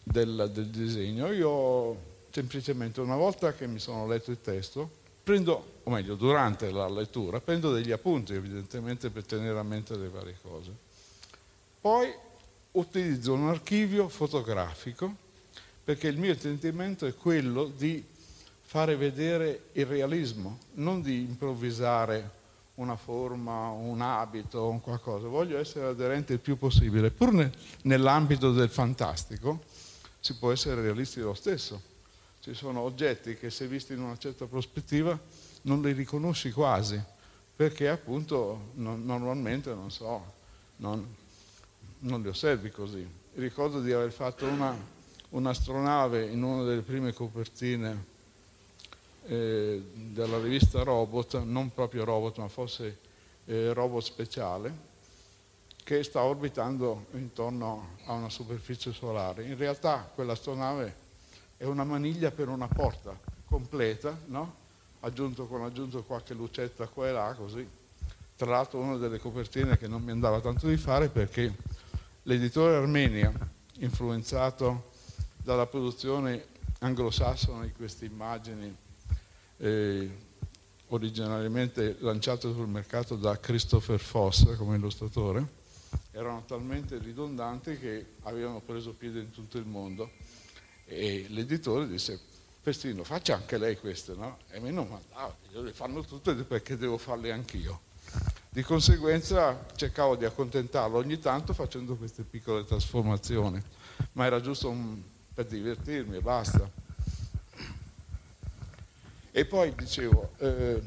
[0.02, 4.88] del, del disegno, io semplicemente una volta che mi sono letto il testo,
[5.22, 10.08] prendo, o meglio, durante la lettura, prendo degli appunti evidentemente per tenere a mente le
[10.08, 10.70] varie cose.
[11.80, 12.12] Poi
[12.72, 15.26] utilizzo un archivio fotografico
[15.84, 18.04] perché il mio sentimento è quello di
[18.62, 22.36] fare vedere il realismo, non di improvvisare
[22.74, 25.26] una forma, un abito, un qualcosa.
[25.28, 27.10] Voglio essere aderente il più possibile.
[27.10, 27.50] Pur
[27.82, 29.62] nell'ambito del fantastico
[30.20, 31.87] si può essere realisti lo stesso
[32.48, 35.18] ci sono oggetti che se visti in una certa prospettiva
[35.62, 36.98] non li riconosci quasi,
[37.54, 40.32] perché appunto non, normalmente non so,
[40.76, 41.06] non,
[41.98, 43.06] non, li osservi così.
[43.34, 44.74] Ricordo di aver fatto una,
[45.30, 48.04] un'astronave in una delle prime copertine
[49.26, 52.98] eh, della rivista Robot, non proprio Robot, ma forse
[53.44, 54.72] eh, Robot speciale,
[55.84, 59.44] che sta orbitando intorno a una superficie solare.
[59.44, 61.06] In realtà quell'astronave
[61.58, 64.54] è una maniglia per una porta completa, no?
[65.00, 67.68] aggiunto con aggiunto qualche lucetta qua e là, così.
[68.36, 71.52] Tra l'altro una delle copertine che non mi andava tanto di fare perché
[72.22, 73.32] l'editore Armenia,
[73.78, 74.92] influenzato
[75.36, 76.46] dalla produzione
[76.78, 78.74] anglosassone di queste immagini
[79.56, 80.10] eh,
[80.86, 85.44] originariamente lanciate sul mercato da Christopher Foss come illustratore,
[86.12, 90.08] erano talmente ridondanti che avevano preso piede in tutto il mondo
[90.88, 92.18] e l'editore disse,
[92.62, 94.38] Pestino, faccia anche lei queste, no?
[94.50, 97.80] E me non mandava, io le fanno tutte perché devo farle anch'io.
[98.48, 103.62] Di conseguenza cercavo di accontentarlo ogni tanto facendo queste piccole trasformazioni,
[104.12, 105.00] ma era giusto un,
[105.34, 106.68] per divertirmi e basta.
[109.30, 110.82] E poi dicevo, eh,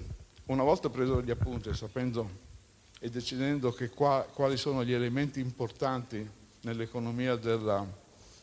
[0.45, 2.29] una volta preso gli appunti, sapendo
[2.99, 6.27] e decidendo qua, quali sono gli elementi importanti
[6.61, 7.87] nell'economia della,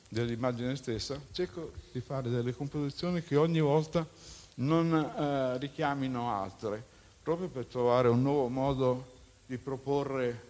[0.08, 4.06] dell'immagine stessa, cerco di fare delle composizioni che ogni volta
[4.54, 6.82] non eh, richiamino altre,
[7.22, 10.42] proprio per trovare un nuovo modo di proporre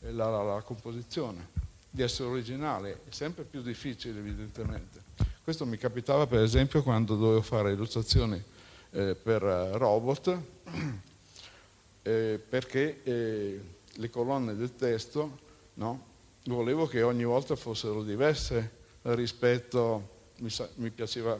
[0.00, 1.48] eh, la, la, la, composizione,
[1.88, 5.00] di essere originale, è sempre più difficile evidentemente.
[5.42, 8.42] Questo mi capitava per esempio quando dovevo fare illustrazioni
[8.90, 10.38] eh, per eh, robot,
[12.02, 13.00] eh, perché
[13.94, 15.38] le colonne del testo
[15.74, 16.04] no,
[16.44, 21.38] volevo che ogni volta fossero diverse rispetto, mi, sa, mi piaceva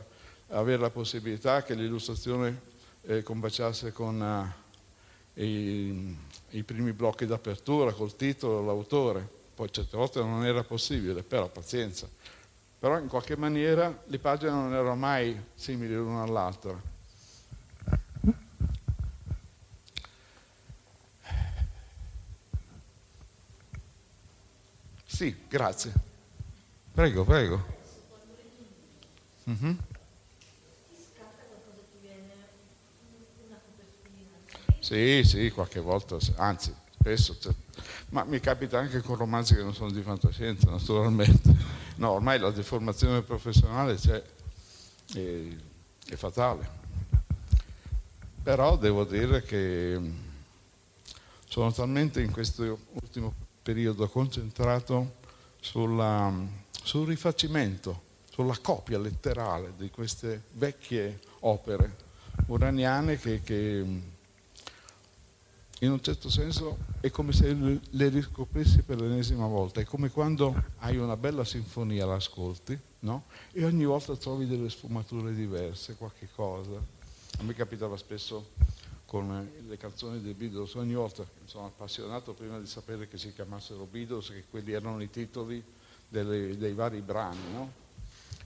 [0.48, 2.68] avere la possibilità che l'illustrazione
[3.02, 6.16] eh, combaciasse con uh, i,
[6.50, 9.38] i, primi blocchi d'apertura, col titolo, l'autore.
[9.54, 12.08] Poi certe volte non era possibile, però pazienza.
[12.78, 16.88] Però in qualche maniera le pagine non erano mai simili l'una all'altra.
[25.06, 26.09] Sì, grazie.
[27.00, 27.64] Prego, prego.
[29.48, 29.72] Mm-hmm.
[34.80, 37.54] Sì, sì, qualche volta, anzi, spesso, cioè,
[38.10, 41.56] ma mi capita anche con romanzi che non sono di fantascienza, naturalmente.
[41.96, 44.22] No, ormai la deformazione professionale c'è,
[45.14, 45.42] è,
[46.06, 46.68] è fatale.
[48.42, 49.98] Però devo dire che
[51.48, 53.32] sono talmente in questo ultimo
[53.62, 55.14] periodo concentrato
[55.60, 62.08] sulla, sul rifacimento, sulla copia letterale di queste vecchie opere
[62.46, 63.84] uraniane che, che
[65.82, 70.54] in un certo senso è come se le riscoprissi per l'ennesima volta, è come quando
[70.78, 73.24] hai una bella sinfonia, l'ascolti, no?
[73.52, 76.76] E ogni volta trovi delle sfumature diverse, qualche cosa.
[77.38, 78.50] A me capitava spesso
[79.06, 83.88] con le canzoni dei Beatles, ogni volta sono appassionato prima di sapere che si chiamassero
[83.90, 85.62] Beatles, che quelli erano i titoli
[86.10, 87.72] delle, dei vari brani, no?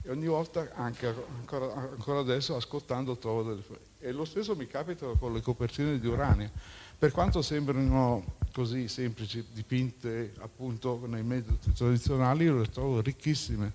[0.03, 3.63] E ogni volta, anche ancora, ancora adesso, ascoltando trovo delle...
[3.99, 6.49] E lo stesso mi capita con le copertine di Urania
[6.97, 13.71] per quanto sembrino così semplici, dipinte appunto nei metodi tradizionali, io le trovo ricchissime.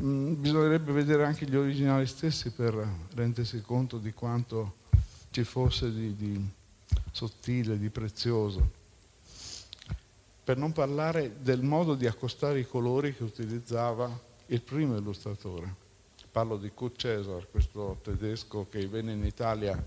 [0.00, 2.74] Mm, bisognerebbe vedere anche gli originali stessi per
[3.14, 4.74] rendersi conto di quanto
[5.30, 6.48] ci fosse di, di
[7.10, 8.80] sottile, di prezioso.
[10.44, 14.10] Per non parlare del modo di accostare i colori che utilizzava
[14.46, 15.72] il primo illustratore.
[16.32, 19.80] Parlo di Kurt Cesar, questo tedesco che venne in Italia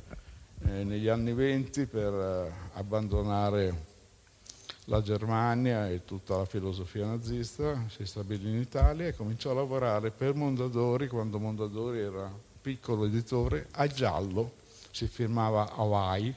[0.67, 3.93] eh, negli anni venti per eh, abbandonare
[4.85, 10.11] la Germania e tutta la filosofia nazista, si stabilì in Italia e cominciò a lavorare
[10.11, 12.31] per Mondadori quando Mondadori era
[12.61, 14.51] piccolo editore a giallo,
[14.91, 16.33] si firmava Hawaii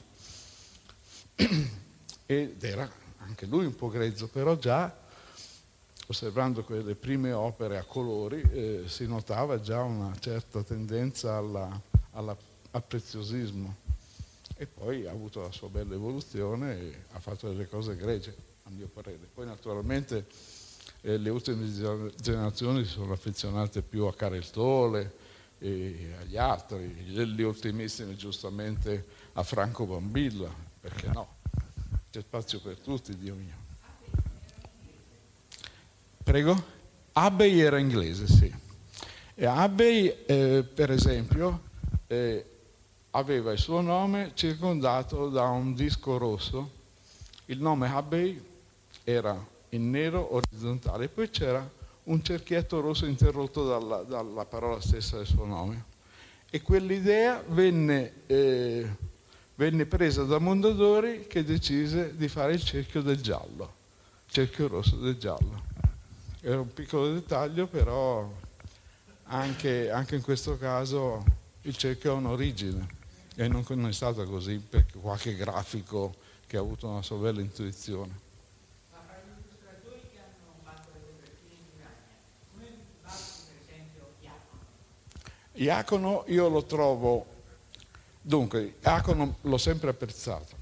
[2.25, 4.93] ed era anche lui un po' grezzo, però già
[6.07, 12.37] osservando quelle prime opere a colori eh, si notava già una certa tendenza al
[12.85, 13.87] preziosismo
[14.55, 18.69] e poi ha avuto la sua bella evoluzione e ha fatto delle cose egregie, a
[18.71, 19.19] mio parere.
[19.33, 20.25] Poi naturalmente
[21.01, 21.65] eh, le ultime
[22.19, 25.27] generazioni si sono affezionate più a Carestole
[25.59, 31.37] e agli altri, le ultimissime giustamente a Franco Bambilla, perché no?
[32.11, 33.53] C'è spazio per tutti, Dio mio.
[36.23, 36.63] Prego?
[37.13, 38.51] Abbey era inglese, sì.
[39.35, 41.61] E Abbey, eh, per esempio,
[42.07, 42.45] eh,
[43.11, 46.71] aveva il suo nome circondato da un disco rosso.
[47.45, 48.43] Il nome Abbey
[49.03, 51.67] era in nero orizzontale, poi c'era
[52.05, 55.83] un cerchietto rosso interrotto dalla, dalla parola stessa del suo nome.
[56.49, 58.89] E quell'idea venne, eh,
[59.59, 63.73] venne presa da Mondadori che decise di fare il cerchio del giallo,
[64.29, 65.63] cerchio rosso del giallo.
[66.39, 68.31] Era un piccolo dettaglio, però
[69.23, 71.25] anche, anche in questo caso
[71.63, 72.87] il cerchio ha un'origine
[73.35, 76.15] e non, non è stata così perché qualche grafico
[76.47, 78.17] che ha avuto una sua bella intuizione.
[78.91, 82.15] Ma fra gli illustratori che hanno fatto le copertine di Urania,
[82.53, 82.67] come
[83.03, 84.61] valuti per esempio Iacono?
[85.51, 87.28] Iacono io lo trovo,
[88.21, 90.55] dunque, Iacono l'ho sempre apprezzato.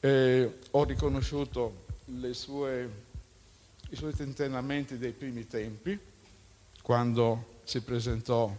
[0.00, 1.84] Eh, ho riconosciuto
[2.32, 2.90] sue,
[3.90, 5.98] i suoi tentennamenti dei primi tempi,
[6.82, 8.54] quando si presentò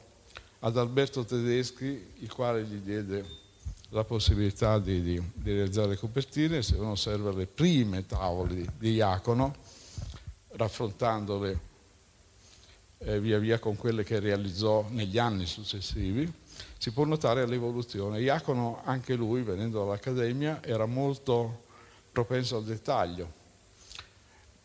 [0.60, 3.42] ad Alberto Tedeschi, il quale gli diede
[3.90, 8.94] la possibilità di, di, di realizzare le copertine, se uno osserva le prime tavole di
[8.94, 9.56] Iacono,
[10.52, 11.72] raffrontandole
[13.00, 16.32] eh, via via con quelle che realizzò negli anni successivi,
[16.84, 18.20] si può notare l'evoluzione.
[18.20, 21.64] Iacono, anche lui, venendo dall'Accademia, era molto
[22.12, 23.32] propenso al dettaglio,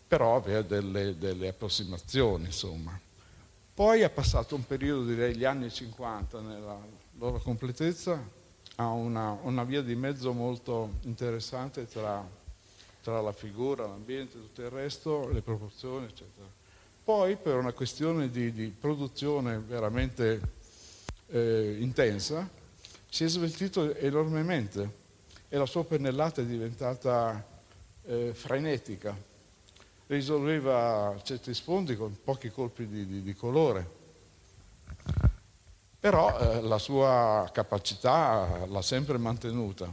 [0.08, 2.98] però aveva delle, delle approssimazioni, insomma.
[3.72, 6.76] Poi è passato un periodo, direi gli anni 50, nella
[7.18, 8.20] loro completezza,
[8.74, 12.28] a una, una via di mezzo molto interessante tra,
[13.00, 16.48] tra la figura, l'ambiente, tutto il resto, le proporzioni, eccetera.
[17.04, 20.56] Poi, per una questione di, di produzione veramente
[21.30, 22.48] eh, intensa,
[23.08, 25.06] si è sveltito enormemente
[25.48, 27.44] e la sua pennellata è diventata
[28.04, 29.16] eh, frenetica.
[30.08, 33.96] risolveva certi sfondi con pochi colpi di, di- di colore.
[36.00, 39.92] Però eh, la sua capacità l'ha sempre mantenuta.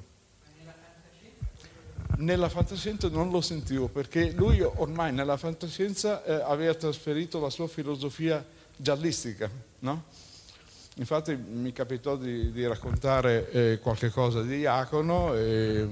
[2.17, 7.67] Nella fantascienza non lo sentivo perché lui ormai nella fantascienza eh, aveva trasferito la sua
[7.67, 8.45] filosofia
[8.77, 10.03] giallistica, no?
[10.97, 15.87] Infatti mi capitò di, di raccontare eh, qualche cosa di Iacono e,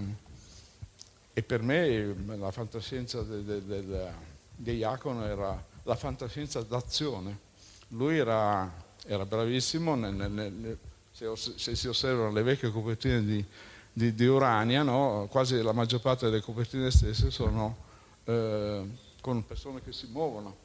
[1.33, 4.11] e per me eh, la fantascienza de- de- del-
[4.55, 7.37] di Iacono era la fantascienza d'azione.
[7.89, 8.71] Lui era,
[9.05, 10.77] era bravissimo, nel- nel-
[11.11, 13.43] se, se si osservano le vecchie copertine di,
[13.91, 15.27] di- di Urania, no?
[15.29, 17.75] quasi la maggior parte delle copertine stesse sono
[18.23, 18.81] eh,
[19.19, 20.55] con persone che si muovono,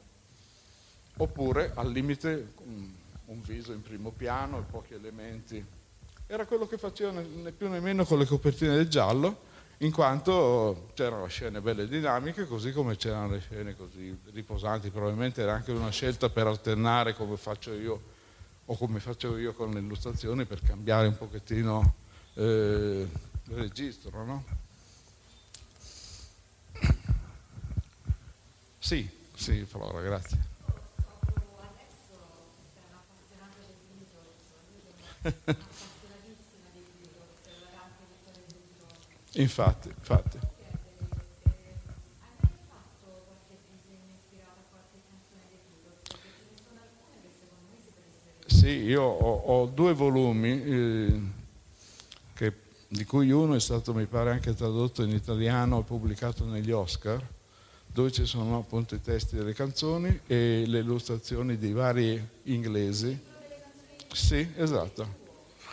[1.17, 2.53] oppure al limite
[3.29, 5.63] un, viso in primo piano e pochi elementi.
[6.27, 10.91] Era quello che faceva né più né meno con le copertine del giallo, in quanto
[10.93, 14.89] c'erano scene belle e dinamiche, così come c'erano le scene così riposanti.
[14.89, 18.17] Probabilmente era anche una scelta per alternare come faccio io
[18.65, 21.93] o come facevo io con le illustrazioni per cambiare un pochettino
[22.35, 23.07] eh,
[23.45, 24.43] il registro, no?
[28.77, 30.58] Sì, sì, Flora, grazie.
[39.33, 40.39] Infatti, infatti.
[48.45, 51.19] Sì, io ho, ho due volumi, eh,
[52.33, 52.53] che-
[52.87, 57.23] di cui uno è stato, mi pare, anche tradotto in italiano e pubblicato negli Oscar,
[57.85, 63.17] dove ci sono appunto i testi delle canzoni e le illustrazioni dei vari inglesi.
[64.11, 65.17] Sì, esatto.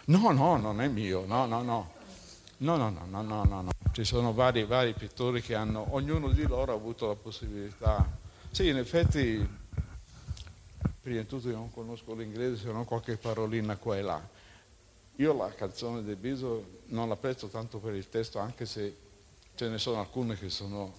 [0.06, 1.94] No, no, non è mio, no, no, no.
[2.58, 3.70] No, no, no, no, no, no, no.
[3.92, 8.06] Ci sono vari, vari pittori che hanno, ognuno di loro ha avuto la possibilità.
[8.50, 9.46] Sì, in effetti,
[11.02, 14.28] prima di tutto io non conosco l'inglese, se non qualche parolina qua e là.
[15.16, 18.96] Io la canzone del Biso non la prezzo tanto per il testo, anche se
[19.54, 20.92] ce ne sono alcune che sono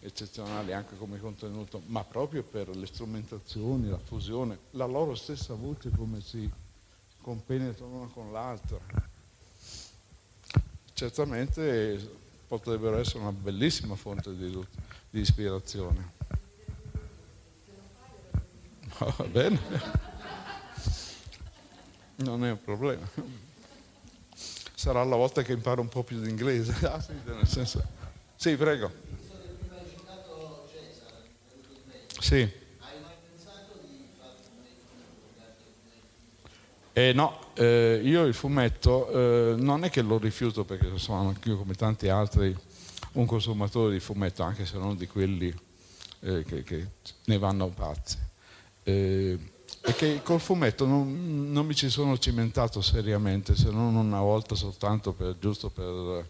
[0.00, 5.90] eccezionali anche come contenuto, ma proprio per le strumentazioni, la fusione, la loro stessa voce
[5.90, 6.48] come si
[7.24, 8.78] compenetrano una con l'altra.
[10.92, 11.98] Certamente
[12.46, 14.66] potrebbero essere una bellissima fonte di,
[15.08, 16.12] di ispirazione.
[18.98, 19.58] Va bene,
[22.16, 23.08] non è un problema.
[24.74, 26.74] Sarà la volta che imparo un po' più di inglese.
[26.86, 27.82] Ah, sì, nel senso...
[28.36, 28.92] Sì, prego.
[32.20, 32.62] Sì.
[36.96, 41.56] Eh, no, eh, io il fumetto eh, non è che lo rifiuto perché sono anch'io
[41.56, 42.56] come tanti altri
[43.14, 45.52] un consumatore di fumetto, anche se non di quelli
[46.20, 46.86] eh, che, che
[47.24, 48.16] ne vanno pazzi.
[48.84, 49.38] Eh,
[49.86, 54.54] e che col fumetto non, non mi ci sono cimentato seriamente, se non una volta
[54.54, 56.24] soltanto per, giusto per,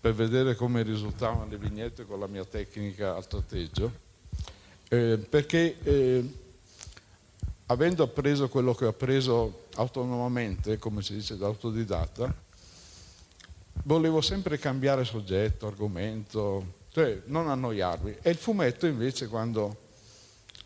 [0.00, 3.92] per vedere come risultavano le vignette con la mia tecnica al tratteggio,
[4.88, 6.28] eh, perché eh,
[7.70, 12.32] avendo appreso quello che ho appreso autonomamente, come si dice da autodidatta,
[13.84, 18.16] volevo sempre cambiare soggetto, argomento, cioè non annoiarmi.
[18.22, 19.76] E il fumetto invece quando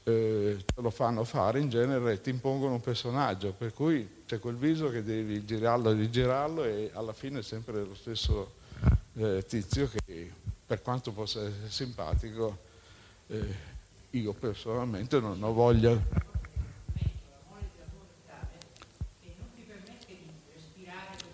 [0.04, 4.56] eh, te lo fanno fare in genere ti impongono un personaggio, per cui c'è quel
[4.56, 8.52] viso che devi girarlo e rigirarlo e alla fine è sempre lo stesso
[9.14, 10.30] eh, tizio che
[10.64, 12.58] per quanto possa essere simpatico,
[13.26, 13.70] eh,
[14.10, 16.30] io personalmente non ho voglia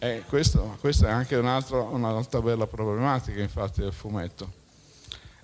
[0.01, 4.53] Eh, questo, questa è anche un'altra, un'altra bella problematica infatti del fumetto.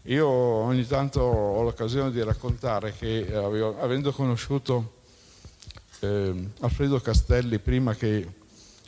[0.02, 5.00] Io ogni tanto ho l'occasione di raccontare che avevo, avendo conosciuto
[6.00, 8.28] eh, Alfredo Castelli prima che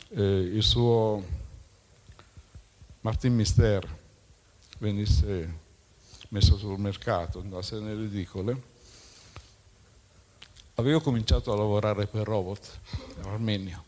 [0.09, 1.21] eh, il suo
[3.01, 3.85] Martin Mister
[4.77, 5.65] venisse
[6.29, 8.61] messo sul mercato, andasse nelle edicole,
[10.75, 12.79] avevo cominciato a lavorare per Robot
[13.17, 13.83] in Armenia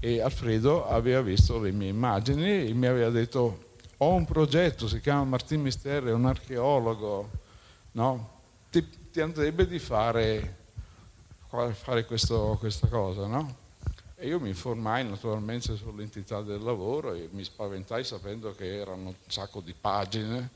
[0.00, 3.64] e Alfredo aveva visto le mie immagini e mi aveva detto
[3.98, 7.30] ho un progetto, si chiama Martin Mister, è un archeologo,
[7.92, 8.34] no?
[8.70, 10.56] ti, ti andrebbe di fare,
[11.72, 13.64] fare questo, questa cosa, no?
[14.16, 19.14] E io mi informai naturalmente sull'entità del lavoro e mi spaventai sapendo che erano un
[19.26, 20.48] sacco di pagine.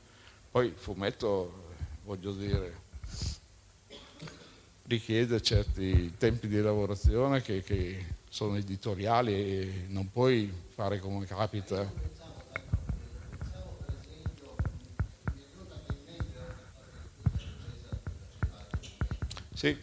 [0.49, 1.53] Poi fumetto,
[2.05, 2.79] voglio dire,
[4.87, 11.91] richiede certi tempi di lavorazione che, che sono editoriali e non puoi fare come capita.
[19.53, 19.77] Sì.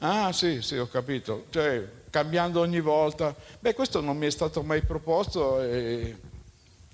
[0.00, 1.46] Ah sì, sì, ho capito.
[1.50, 3.34] Cioè, cambiando ogni volta.
[3.58, 6.16] Beh, questo non mi è stato mai proposto e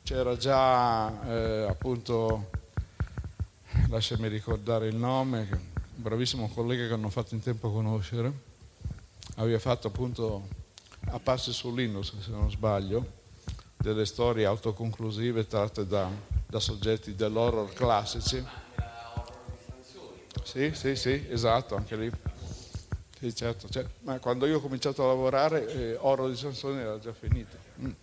[0.02, 2.50] c'era già eh, appunto,
[3.88, 8.32] lasciami ricordare il nome, un bravissimo collega che hanno fatto in tempo a conoscere,
[9.36, 10.48] aveva fatto appunto
[11.06, 13.04] a passi su Linux, se non sbaglio,
[13.76, 16.08] delle storie autoconclusive tratte da,
[16.46, 18.44] da soggetti dell'horror classici.
[20.42, 22.10] Sì, sì, sì, esatto, anche lì.
[23.18, 26.98] Sì, certo, cioè, ma quando io ho cominciato a lavorare, eh, Oro di Sansone era
[26.98, 27.56] già finito.
[27.80, 27.84] Mm.
[27.84, 27.94] Mi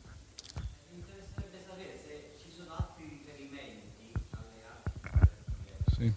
[0.97, 6.05] interesserebbe sapere se ci sono altri riferimenti alle arti Sì.
[6.05, 6.14] eh,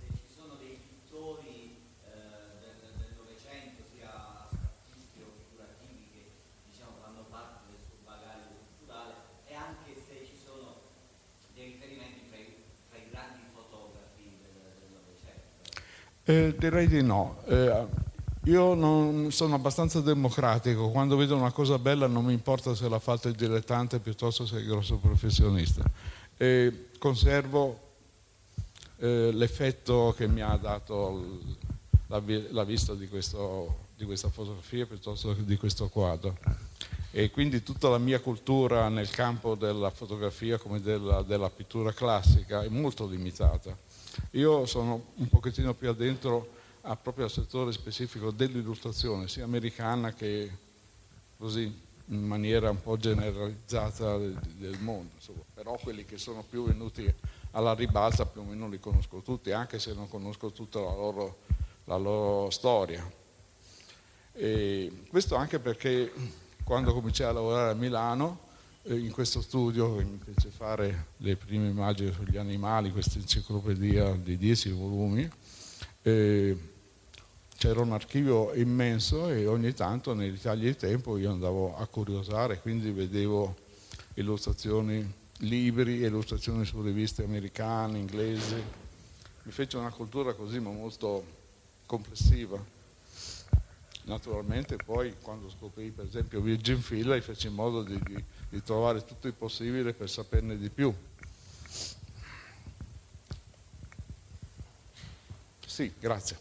[0.00, 1.76] se ci sono dei pittori
[2.08, 4.08] eh, del, del Novecento, sia
[4.48, 6.22] astrattisti o figurativi, che
[6.72, 9.12] diciamo fanno parte del suo bagaglio culturale
[9.44, 10.80] e anche se ci sono
[11.52, 12.48] dei riferimenti tra i,
[12.88, 15.68] tra i grandi fotografi del, del Novecento.
[16.32, 17.38] Eh, direi di no.
[17.46, 17.84] Eh,
[18.44, 22.98] io non sono abbastanza democratico, quando vedo una cosa bella non mi importa se l'ha
[22.98, 25.84] fatto il dilettante piuttosto se il grosso professionista.
[26.36, 27.90] Eh, conservo
[29.02, 31.40] l'effetto che mi ha dato
[32.06, 36.36] la, la vista di, questo- di questa fotografia piuttosto che di questo quadro.
[37.10, 42.62] E quindi tutta la mia cultura nel campo della fotografia come della, della pittura classica
[42.62, 43.76] è molto limitata.
[44.32, 50.50] Io sono un pochettino più addentro a proprio al settore specifico dell'illustrazione, sia americana che
[51.36, 55.12] così in maniera un po' generalizzata del, mondo.
[55.14, 55.42] insomma.
[55.54, 57.12] Però quelli che sono più venuti
[57.52, 61.38] alla ribalta più o meno li conosco tutti, anche se non conosco tutta la loro,
[61.84, 63.08] la loro storia.
[64.34, 66.12] E questo anche perché
[66.64, 68.50] quando cominciai a lavorare a Milano,
[68.84, 74.70] in questo studio mi fece fare le prime immagini sugli animali, questa enciclopedia di 10
[74.70, 75.30] volumi,
[76.02, 76.56] eh,
[77.56, 82.60] c'era un archivio immenso e ogni tanto nei ritagli di tempo io andavo a curiosare,
[82.60, 83.54] quindi vedevo
[84.14, 85.08] illustrazioni,
[85.38, 88.60] libri, illustrazioni su riviste americane, inglesi.
[89.44, 91.24] Mi fece una cultura così ma molto
[91.86, 92.60] complessiva.
[94.04, 99.02] Naturalmente poi quando scoprì per esempio Virgin Fila feci in modo di, di- di trovare
[99.04, 100.92] tutto il possibile per saperne di più.
[105.66, 106.36] Sì, grazie.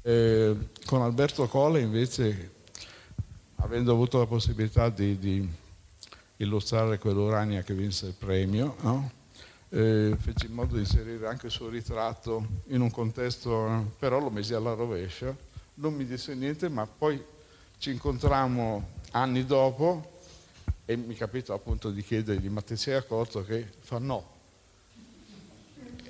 [0.02, 0.54] Eh,
[0.84, 2.52] con Alberto Colle invece,
[3.56, 5.48] avendo avuto la possibilità di, di
[6.36, 9.10] illustrare quell'Urania che vinse il premio, no?
[9.70, 14.30] eh, feci in modo di inserire anche il suo ritratto in un contesto, però lo
[14.30, 15.34] mesi alla rovescia,
[15.74, 17.22] non mi disse niente, ma poi
[17.78, 20.18] ci incontrammo anni dopo
[20.84, 23.66] e mi capitò appunto di chiedergli ma ti sei accorto che?
[23.80, 24.38] Fa no.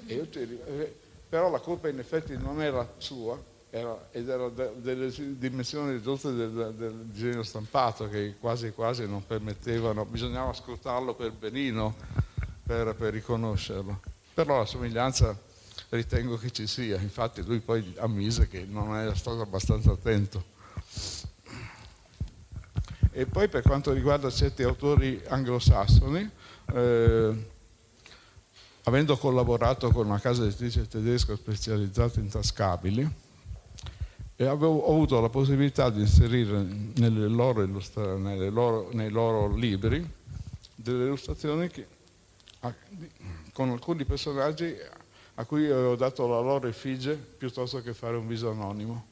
[0.06, 0.28] Ri-
[0.66, 0.94] eh,
[1.28, 3.38] però la colpa in effetti non era sua
[3.70, 9.24] era- ed era de- delle dimensioni ridotte del, del disegno stampato che quasi quasi non
[9.24, 11.94] permettevano bisognava scrutarlo per benino
[12.66, 14.00] per, per riconoscerlo.
[14.34, 15.36] Però la somiglianza
[15.90, 20.58] ritengo che ci sia infatti lui poi ammise che non era stato abbastanza attento
[23.12, 26.30] e poi per quanto riguarda certi autori anglosassoni,
[26.74, 27.44] eh,
[28.84, 33.08] avendo collaborato con una casa editrice tedesca specializzata in tascabili,
[34.36, 36.64] e avevo, ho avuto la possibilità di inserire
[36.96, 40.08] nelle loro illustra- nelle loro- nei loro libri
[40.74, 41.86] delle illustrazioni che-
[42.60, 43.10] a- di-
[43.52, 44.74] con alcuni personaggi
[45.34, 49.08] a cui avevo dato la loro effigie piuttosto che fare un viso anonimo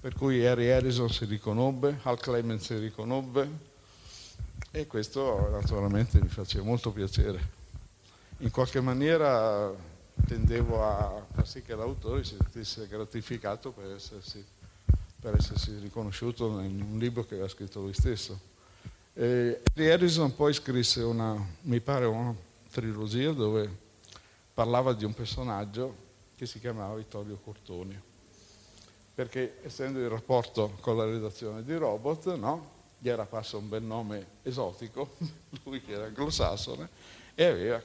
[0.00, 3.68] per cui Harry Harrison si riconobbe, Hal Clement si riconobbe
[4.70, 7.58] e questo naturalmente mi faceva molto piacere.
[8.38, 9.70] In qualche maniera
[10.26, 14.42] tendevo a far sì che l'autore si sentisse gratificato per essersi,
[15.20, 18.40] per essersi riconosciuto in un libro che aveva scritto lui stesso.
[19.12, 22.34] E Harry Harrison poi scrisse una, mi pare, una
[22.70, 23.68] trilogia dove
[24.54, 28.08] parlava di un personaggio che si chiamava Vittorio Cortoni
[29.20, 32.70] perché essendo in rapporto con la redazione di Robot, no?
[32.96, 35.10] gli era apparso un bel nome esotico,
[35.64, 36.88] lui che era anglosassone,
[37.34, 37.82] e aveva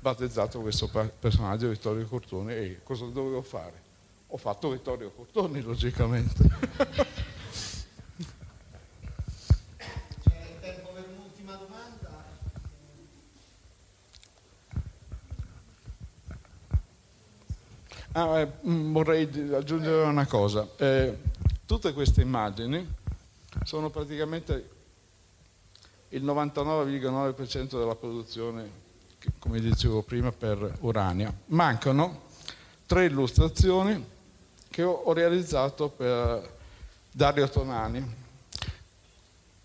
[0.00, 0.88] battezzato questo
[1.18, 3.86] personaggio Vittorio Cortoni e cosa dovevo fare?
[4.28, 6.44] Ho fatto Vittorio Cortoni, logicamente.
[18.12, 20.66] Ah, eh, mm, vorrei aggiungere una cosa.
[20.76, 21.16] Eh,
[21.66, 22.86] tutte queste immagini
[23.64, 24.70] sono praticamente
[26.10, 28.70] il 99,9% della produzione,
[29.38, 31.32] come dicevo prima, per Urania.
[31.46, 32.22] Mancano
[32.86, 34.02] tre illustrazioni
[34.70, 36.56] che ho, realizzato per
[37.10, 38.14] Dario Tonani,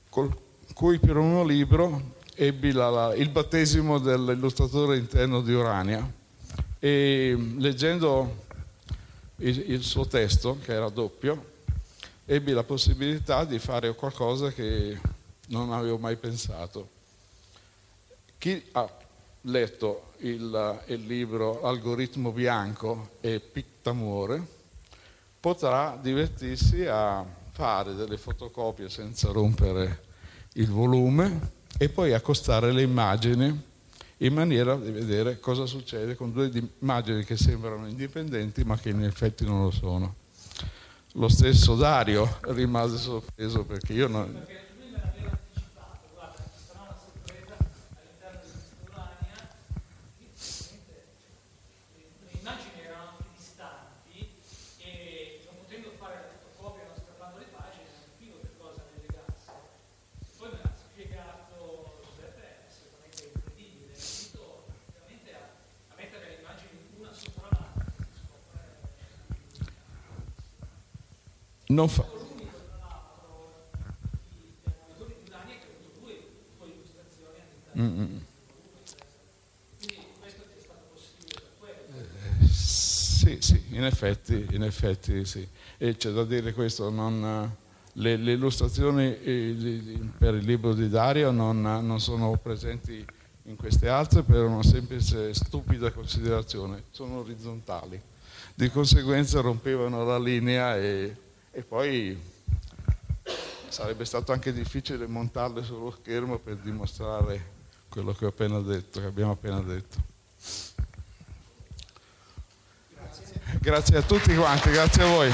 [0.10, 0.36] col
[0.74, 6.22] cui primo libro ebbi la- il battesimo dell'illustratore interno di Urania
[6.80, 8.46] e leggendo
[9.38, 11.52] il, il suo testo, che era doppio,
[12.26, 15.00] ebbi la possibilità di fare qualcosa che
[15.48, 16.90] non avevo mai pensato.
[18.38, 18.90] Chi ha
[19.42, 24.46] letto il, il libro Algoritmo bianco e Pictamore
[25.40, 30.04] potrà divertirsi a fare delle fotocopie senza rompere
[30.54, 33.72] il volume e poi accostare le immagini
[34.26, 36.50] in maniera di vedere cosa succede con due
[36.80, 40.16] immagini che sembrano indipendenti ma che in effetti non lo sono.
[41.14, 44.32] Lo stesso Dario rimase sorpreso perché io non...
[44.34, 47.54] Perché lui me l'aveva anticipato, guarda, ci sarà una sorpresa
[47.94, 49.40] all'interno di quest'Urania.
[50.18, 51.06] Ovviamente
[52.24, 54.18] le immagini erano anche distanti
[54.82, 58.98] e non potendo fare la fotocopia, non strappando le pagine, non capivo che cosa le
[59.06, 59.52] legasse.
[60.40, 61.54] Poi me l'ha spiegato
[62.02, 64.42] Giuseppe, è assolutamente incredibile, è riuscito
[64.98, 67.86] veramente a, a mettere le immagini una sopra l'altra.
[67.94, 70.62] si scopre Non fa- l'unico tra l'altro di autori di Urania che ha avuto due
[70.64, 72.52] due illustrazioni all'interno quindi questo ti è stato possibile
[74.64, 75.12] per quello
[82.52, 85.48] Sì, sì, in effetti, in effetti sì.
[85.78, 87.50] E c'è da dire questo, non,
[87.94, 93.06] le, le illustrazioni eh, per il libro di Dario non, non sono presenti
[93.44, 98.00] in queste altre per una semplice stupida considerazione, sono orizzontali.
[98.56, 101.16] Di conseguenza rompevano la linea e,
[101.56, 102.20] e poi
[103.68, 107.52] sarebbe stato anche difficile montarle sullo schermo per dimostrare
[107.90, 109.98] quello che ho appena detto, che abbiamo appena detto.
[113.60, 115.32] Grazie a tutti quanti, grazie a voi.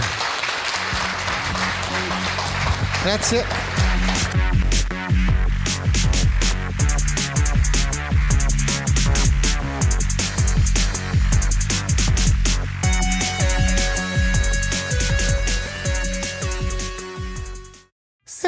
[3.01, 3.58] Grazie.